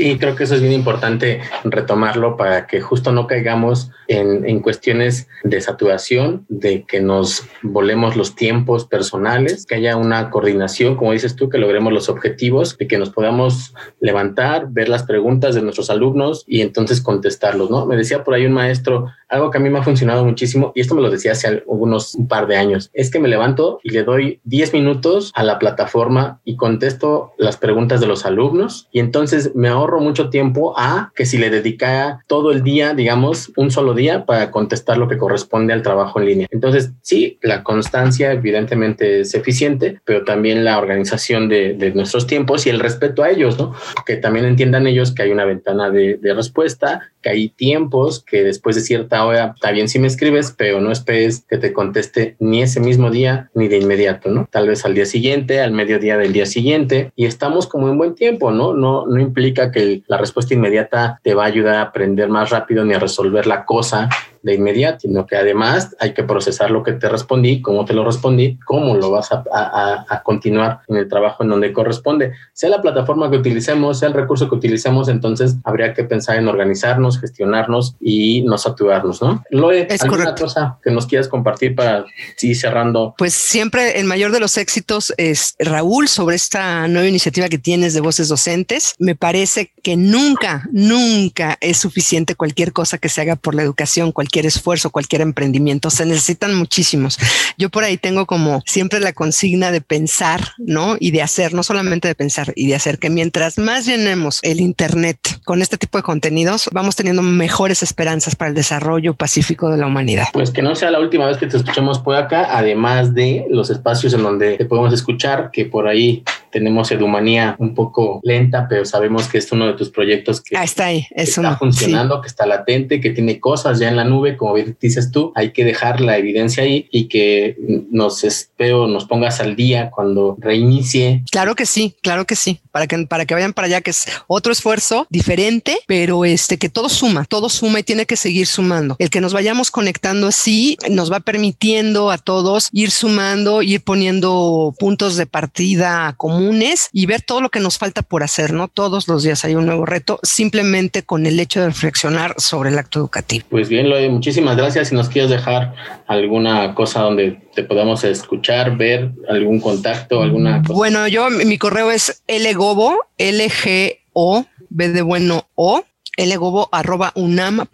Sí, 0.02 0.18
creo 0.18 0.36
que 0.36 0.46
eso 0.46 0.56
es 0.56 0.62
bien 0.62 0.74
importante 0.74 1.42
retomarlo 1.64 2.36
para 2.36 2.66
que 2.66 2.82
justo 2.82 3.12
no 3.12 3.28
caigamos 3.28 3.92
en, 4.08 4.50
en, 4.50 4.60
cuestiones 4.60 5.28
de 5.44 5.62
saturación, 5.62 6.44
de 6.50 6.86
que 6.86 7.02
nos 7.02 7.44
volemos 7.62 8.16
los 8.16 8.34
tiempos 8.34 8.88
personales, 8.88 9.68
que 9.68 9.76
haya 9.76 9.98
una 9.98 10.32
coordinación, 10.32 10.96
como 10.96 11.12
dices 11.12 11.36
tú, 11.36 11.50
que 11.50 11.60
logremos 11.60 11.94
los 11.94 12.10
objetivos, 12.10 12.80
de 12.80 12.88
que 12.88 12.98
nos 12.98 13.12
podamos 13.12 13.76
levantar, 14.00 14.70
ver 14.72 14.90
las 14.90 15.04
preguntas 15.04 15.54
de 15.54 15.62
nuestros 15.62 15.92
alumnos 15.92 16.46
y 16.48 16.62
entonces 16.62 17.00
contestarlos, 17.00 17.70
¿no? 17.70 17.86
Me 17.86 17.96
decía 17.96 18.24
por 18.24 18.34
ahí 18.34 18.48
un 18.48 18.54
maestro, 18.54 19.06
algo 19.32 19.50
que 19.50 19.58
a 19.58 19.62
mí 19.62 19.70
me 19.70 19.80
ha 19.80 19.84
funcionado 19.84 20.24
muchísimo, 20.26 20.72
y 20.76 20.82
esto 20.82 20.94
me 20.96 21.02
lo 21.02 21.10
decía 21.10 21.32
hace 21.32 21.64
unos 21.66 22.16
un 22.16 22.28
par 22.28 22.48
de 22.48 22.58
años, 22.58 22.90
es 22.94 23.10
que 23.10 23.20
me 23.20 23.28
levanto 23.28 23.80
y 23.84 23.90
le 23.90 24.04
doy 24.04 24.40
10 24.44 24.74
minutos 24.74 25.32
a 25.34 25.44
la 25.44 25.58
plataforma 25.58 26.40
y 26.44 26.56
contesto 26.56 27.34
las 27.38 27.58
preguntas 27.58 28.02
de 28.02 28.08
los 28.08 28.26
alumnos 28.26 28.88
y 28.92 29.00
entonces 29.00 29.56
me 29.56 29.70
ahorro 29.70 30.00
mucho 30.00 30.30
tiempo 30.30 30.74
a 30.78 31.12
que 31.16 31.26
si 31.26 31.38
le 31.38 31.50
dedicara 31.50 32.24
todo 32.28 32.52
el 32.52 32.64
día, 32.64 32.94
digamos, 32.94 33.52
un 33.56 33.72
solo 33.72 33.94
día 33.94 34.26
para 34.26 34.52
contestar 34.52 34.98
lo 34.98 35.08
que 35.08 35.18
corresponde 35.18 35.74
al 35.74 35.82
trabajo 35.82 36.20
en 36.20 36.26
línea. 36.26 36.48
Entonces, 36.52 36.92
sí, 37.02 37.38
la 37.42 37.64
constancia 37.64 38.32
evidentemente 38.34 39.22
es 39.22 39.34
eficiente, 39.34 40.02
pero 40.06 40.24
también 40.24 40.66
la 40.66 40.78
organización 40.78 41.48
de, 41.50 41.74
de 41.74 41.94
nuestros 41.94 42.28
tiempos 42.28 42.66
y 42.66 42.70
el 42.70 42.80
respeto 42.80 43.24
a 43.24 43.30
ellos, 43.30 43.58
¿no? 43.58 43.74
Que 44.06 44.18
también 44.18 44.46
entiendan 44.46 44.88
ellos 44.88 45.14
que 45.14 45.24
hay 45.24 45.32
una 45.32 45.46
ventana 45.46 45.90
de, 45.90 46.18
de 46.18 46.34
respuesta, 46.34 47.12
que 47.22 47.30
hay 47.30 47.50
tiempos, 47.50 48.24
que 48.24 48.44
después 48.44 48.76
de 48.76 48.82
cierta 48.82 49.21
hora 49.26 49.54
está 49.56 49.72
bien 49.72 49.88
si 49.88 50.00
me 50.00 50.08
escribes, 50.08 50.54
pero 50.58 50.82
no 50.82 50.92
esperes 50.92 51.46
que 51.48 51.58
te 51.58 51.74
conteste 51.74 52.36
ni 52.40 52.62
ese 52.62 52.80
mismo 52.80 53.10
día 53.10 53.50
ni 53.54 53.68
de 53.68 53.78
inmediato, 53.78 54.30
¿no? 54.30 54.48
Tal 54.52 54.68
vez 54.68 54.86
al 54.86 54.94
día 54.94 55.06
siguiente, 55.06 55.62
al 55.62 55.72
mediodía 55.72 56.18
del 56.18 56.34
día 56.34 56.46
siguiente 56.46 57.12
y 57.16 57.26
estamos 57.26 57.68
como 57.68 57.90
en 57.90 57.98
buen 57.98 58.16
tiempo, 58.16 58.52
¿no? 58.52 58.74
No, 58.74 59.06
no 59.06 59.20
implica 59.20 59.72
que 59.72 60.04
la 60.08 60.18
respuesta 60.18 60.54
inmediata 60.54 61.20
te 61.24 61.34
va 61.34 61.44
a 61.44 61.48
ayudar 61.48 61.76
a 61.76 61.82
aprender 61.82 62.30
más 62.30 62.50
rápido 62.50 62.86
ni 62.86 62.94
a 62.94 63.00
resolver 63.00 63.48
la 63.48 63.66
cosa 63.66 64.10
de 64.44 64.56
inmediato, 64.56 65.02
sino 65.02 65.26
que 65.26 65.36
además 65.36 65.96
hay 66.00 66.14
que 66.14 66.24
procesar 66.24 66.72
lo 66.72 66.84
que 66.84 66.94
te 66.94 67.10
respondí, 67.10 67.62
cómo 67.62 67.86
te 67.86 67.94
lo 67.94 68.04
respondí, 68.04 68.58
cómo 68.66 68.96
lo 68.96 69.12
vas 69.12 69.32
a, 69.32 69.44
a, 69.52 70.06
a, 70.10 70.24
continuar 70.24 70.82
en 70.88 70.98
el 70.98 71.08
trabajo 71.08 71.44
en 71.44 71.50
donde 71.50 71.74
corresponde. 71.74 72.34
Sea 72.54 72.70
la 72.70 72.82
plataforma 72.82 73.30
que 73.30 73.38
utilicemos, 73.38 74.00
sea 74.00 74.10
el 74.10 74.14
recurso 74.14 74.50
que 74.50 74.56
utilicemos, 74.56 75.10
entonces 75.10 75.56
habría 75.64 75.94
que 75.94 76.04
pensar 76.04 76.38
en 76.38 76.48
organizarnos, 76.48 77.20
gestionarnos 77.20 77.96
y 78.00 78.42
no 78.44 78.58
saturarnos, 78.58 79.22
¿no? 79.22 79.44
Loe, 79.52 79.88
es 79.90 80.02
¿alguna 80.02 80.24
correcto. 80.24 80.44
cosa 80.44 80.78
que 80.84 80.92
nos 80.92 81.06
quieras 81.06 81.28
compartir 81.28 81.76
para 81.76 82.06
ir 82.42 82.56
cerrando? 82.56 83.16
Pues 83.18 83.34
siempre 83.34 84.00
el 84.00 84.06
mayor 84.06 84.32
de 84.32 84.40
los 84.40 84.58
éxitos 84.58 85.14
es 85.18 85.56
Raúl 85.60 86.08
sobre 86.08 86.36
esta 86.36 86.88
nueva 86.88 87.08
iniciativa 87.08 87.50
que 87.50 87.58
tienes 87.58 87.94
de 87.94 88.02
voces 88.02 88.28
docentes. 88.28 88.96
Me 89.00 89.16
parece 89.16 89.72
que 89.84 89.96
nunca, 89.96 90.68
nunca 90.72 91.58
es 91.62 91.78
suficiente 91.78 92.36
cualquier 92.36 92.74
cosa 92.74 92.98
que 92.98 93.10
se 93.10 93.22
haga 93.22 93.36
por 93.36 93.56
la 93.56 93.64
educación, 93.64 94.12
cualquier 94.12 94.31
esfuerzo, 94.40 94.90
cualquier 94.90 95.22
emprendimiento. 95.22 95.90
Se 95.90 96.06
necesitan 96.06 96.56
muchísimos. 96.56 97.18
Yo 97.58 97.70
por 97.70 97.84
ahí 97.84 97.98
tengo 97.98 98.26
como 98.26 98.62
siempre 98.66 99.00
la 99.00 99.14
consigna 99.14 99.72
de 99.72 99.82
pensar, 99.82 100.54
¿no? 100.58 100.96
Y 101.00 101.12
de 101.12 101.22
hacer, 101.22 101.54
no 101.54 101.64
solamente 101.64 102.08
de 102.08 102.16
pensar 102.16 102.54
y 102.56 102.68
de 102.68 102.76
hacer, 102.76 103.00
que 103.00 103.10
mientras 103.10 103.58
más 103.58 103.86
llenemos 103.86 104.40
el 104.44 104.62
Internet 104.62 105.20
con 105.44 105.62
este 105.62 105.78
tipo 105.78 105.98
de 105.98 106.04
contenidos, 106.04 106.70
vamos 106.72 106.96
teniendo 106.96 107.22
mejores 107.22 107.84
esperanzas 107.84 108.36
para 108.36 108.50
el 108.50 108.56
desarrollo 108.56 109.14
pacífico 109.14 109.70
de 109.70 109.78
la 109.78 109.88
humanidad. 109.88 110.28
Pues 110.34 110.52
que 110.52 110.62
no 110.62 110.76
sea 110.76 110.92
la 110.92 111.00
última 111.00 111.28
vez 111.28 111.38
que 111.38 111.48
te 111.48 111.58
escuchemos 111.58 112.00
por 112.00 112.16
acá, 112.16 112.58
además 112.58 113.14
de 113.14 113.46
los 113.50 113.70
espacios 113.70 114.14
en 114.14 114.24
donde 114.24 114.58
te 114.58 114.66
podemos 114.66 114.94
escuchar, 114.94 115.52
que 115.52 115.66
por 115.66 115.88
ahí 115.88 116.24
tenemos 116.52 116.92
Edumanía 116.92 117.56
un 117.60 117.74
poco 117.74 118.20
lenta, 118.24 118.68
pero 118.70 118.86
sabemos 118.86 119.28
que 119.28 119.38
es 119.38 119.52
uno 119.52 119.68
de 119.68 119.74
tus 119.74 119.90
proyectos 119.90 120.42
que 120.42 120.58
ah, 120.58 120.64
está 120.64 120.86
ahí, 120.86 121.08
es 121.12 121.30
está 121.30 121.42
uno, 121.42 121.58
funcionando, 121.58 122.16
sí. 122.16 122.22
que 122.22 122.28
está 122.28 122.46
latente, 122.46 123.02
que 123.02 123.12
tiene 123.12 123.40
cosas 123.40 123.80
ya 123.80 123.90
en 123.90 123.96
la 123.96 124.04
nube, 124.04 124.38
como 124.38 124.54
bien 124.54 124.78
dices 124.80 125.12
tú, 125.12 125.32
hay 125.36 125.52
que 125.52 125.64
dejar 125.64 126.02
la 126.02 126.18
evidencia 126.18 126.64
ahí 126.64 126.88
y 126.92 127.08
que 127.08 127.58
nos 127.90 128.24
espero, 128.24 128.88
nos 128.88 129.06
pongas 129.06 129.40
al 129.40 129.56
día 129.56 129.90
cuando 129.92 130.38
reinicie. 130.40 131.24
Claro 131.32 131.56
que 131.56 131.66
sí, 131.66 131.96
claro 132.02 132.26
que 132.26 132.36
sí, 132.36 132.60
para 132.72 132.88
que, 132.88 133.06
para 133.08 133.26
que 133.26 133.34
vayan 133.34 133.54
para 133.54 133.68
allá, 133.68 133.82
que 133.82 133.92
es 133.92 134.06
otro 134.28 134.52
esfuerzo 134.52 135.08
diferente, 135.10 135.78
pero 135.88 136.26
este 136.26 136.58
que 136.58 136.70
todo 136.70 136.90
suma, 136.90 137.26
todo 137.26 137.50
suma 137.50 137.80
y 137.80 137.84
tiene 137.84 138.06
que 138.06 138.16
seguir 138.16 138.48
sumando. 138.48 138.96
El 139.00 139.10
que 139.10 139.22
nos 139.22 139.34
vayamos 139.34 139.72
conectando 139.72 140.28
así 140.28 140.78
nos 140.90 141.12
va 141.12 141.20
permitiendo 141.20 142.12
a 142.12 142.18
todos 142.18 142.70
ir 142.72 142.92
sumando, 142.92 143.62
ir 143.62 143.82
poniendo 143.82 144.74
puntos 144.80 145.16
de 145.18 145.26
partida 145.26 146.14
comunes 146.42 146.90
y 146.92 147.06
ver 147.06 147.22
todo 147.22 147.42
lo 147.42 147.50
que 147.50 147.60
nos 147.60 147.78
falta 147.78 148.02
por 148.02 148.24
hacer, 148.24 148.54
¿no? 148.54 148.68
Todos 148.68 149.08
los 149.08 149.24
días 149.24 149.46
hay 149.46 149.56
un 149.56 149.66
nuevo 149.66 149.86
reto, 149.86 150.20
simplemente 150.24 151.04
con 151.04 151.26
el 151.26 151.40
hecho 151.40 151.62
de 151.62 151.68
reflexionar 151.68 152.36
sobre 152.38 152.70
el 152.70 152.78
acto 152.80 153.00
educativo. 153.00 153.46
Pues 153.50 153.70
bien, 153.70 153.90
Loe, 153.90 154.10
muchísimas 154.10 154.58
gracias. 154.58 154.90
Si 154.90 154.96
nos 154.96 155.10
quieres 155.10 155.30
dejar 155.30 155.74
alguna 156.08 156.74
cosa 156.74 157.02
donde 157.02 157.40
te 157.54 157.64
podamos 157.64 158.04
escuchar, 158.04 158.78
ver 158.78 159.12
algún 159.30 159.60
contacto, 159.60 160.22
alguna 160.22 160.62
cosa. 160.64 160.74
Bueno, 160.74 161.08
yo 161.08 161.30
mi 161.30 161.58
correo 161.58 161.92
es 161.92 162.24
lgobo, 162.28 162.98
L-G-O, 163.18 164.46
B 164.70 164.90
de 164.90 165.02
bueno 165.02 165.48
O, 165.56 165.84
lgobo.unam.mx. 166.18 167.72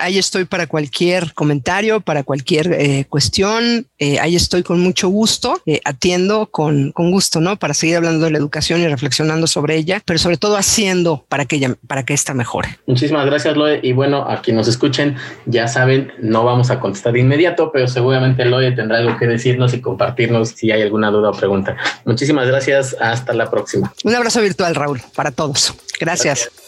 Ahí 0.00 0.18
estoy 0.18 0.44
para 0.44 0.66
cualquier 0.66 1.32
comentario, 1.34 2.00
para 2.00 2.22
cualquier 2.22 2.72
eh, 2.72 3.06
cuestión. 3.08 3.86
Eh, 3.98 4.18
ahí 4.20 4.36
estoy 4.36 4.62
con 4.62 4.80
mucho 4.80 5.08
gusto. 5.08 5.60
Eh, 5.66 5.80
atiendo 5.84 6.46
con, 6.50 6.92
con, 6.92 7.10
gusto, 7.10 7.40
¿no? 7.40 7.58
Para 7.58 7.74
seguir 7.74 7.96
hablando 7.96 8.26
de 8.26 8.30
la 8.32 8.38
educación 8.38 8.80
y 8.82 8.88
reflexionando 8.88 9.46
sobre 9.46 9.76
ella, 9.76 10.02
pero 10.04 10.18
sobre 10.18 10.36
todo 10.36 10.56
haciendo 10.56 11.24
para 11.28 11.46
que 11.46 11.56
ella, 11.56 11.74
para 11.86 12.04
que 12.04 12.14
esta 12.14 12.34
mejore. 12.34 12.78
Muchísimas 12.86 13.24
gracias, 13.26 13.56
Loe. 13.56 13.80
Y 13.82 13.92
bueno, 13.92 14.24
a 14.28 14.42
quien 14.42 14.56
nos 14.56 14.68
escuchen, 14.68 15.16
ya 15.46 15.68
saben, 15.68 16.12
no 16.20 16.44
vamos 16.44 16.70
a 16.70 16.80
contestar 16.80 17.14
de 17.14 17.20
inmediato, 17.20 17.72
pero 17.72 17.88
seguramente 17.88 18.44
Loe 18.44 18.72
tendrá 18.72 18.98
algo 18.98 19.16
que 19.16 19.26
decirnos 19.26 19.72
y 19.74 19.80
compartirnos 19.80 20.50
si 20.50 20.70
hay 20.70 20.82
alguna 20.82 21.10
duda 21.10 21.30
o 21.30 21.32
pregunta. 21.32 21.76
Muchísimas 22.04 22.46
gracias. 22.46 22.96
Hasta 23.00 23.32
la 23.32 23.50
próxima. 23.50 23.92
Un 24.04 24.14
abrazo 24.14 24.40
virtual, 24.40 24.74
Raúl, 24.74 25.00
para 25.14 25.30
todos. 25.30 25.74
gracias. 25.98 26.48
gracias. 26.48 26.67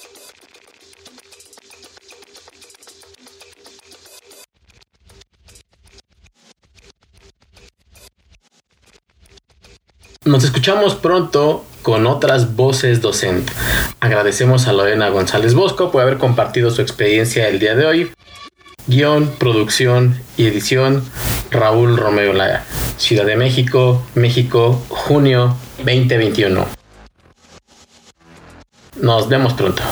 Nos 10.31 10.45
escuchamos 10.45 10.95
pronto 10.95 11.65
con 11.83 12.07
otras 12.07 12.55
voces 12.55 13.01
docentes. 13.01 13.57
Agradecemos 13.99 14.69
a 14.69 14.73
Lorena 14.73 15.09
González 15.09 15.55
Bosco 15.55 15.91
por 15.91 16.03
haber 16.03 16.19
compartido 16.19 16.71
su 16.71 16.83
experiencia 16.83 17.49
el 17.49 17.59
día 17.59 17.75
de 17.75 17.85
hoy. 17.85 18.13
Guión, 18.87 19.33
producción 19.41 20.21
y 20.37 20.47
edición, 20.47 21.03
Raúl 21.51 21.97
Romeo 21.97 22.33
Lara. 22.33 22.65
Ciudad 22.97 23.27
de 23.27 23.35
México, 23.35 24.07
México, 24.15 24.81
junio 24.89 25.57
2021. 25.79 26.65
Nos 29.01 29.29
vemos 29.29 29.55
pronto. 29.55 29.83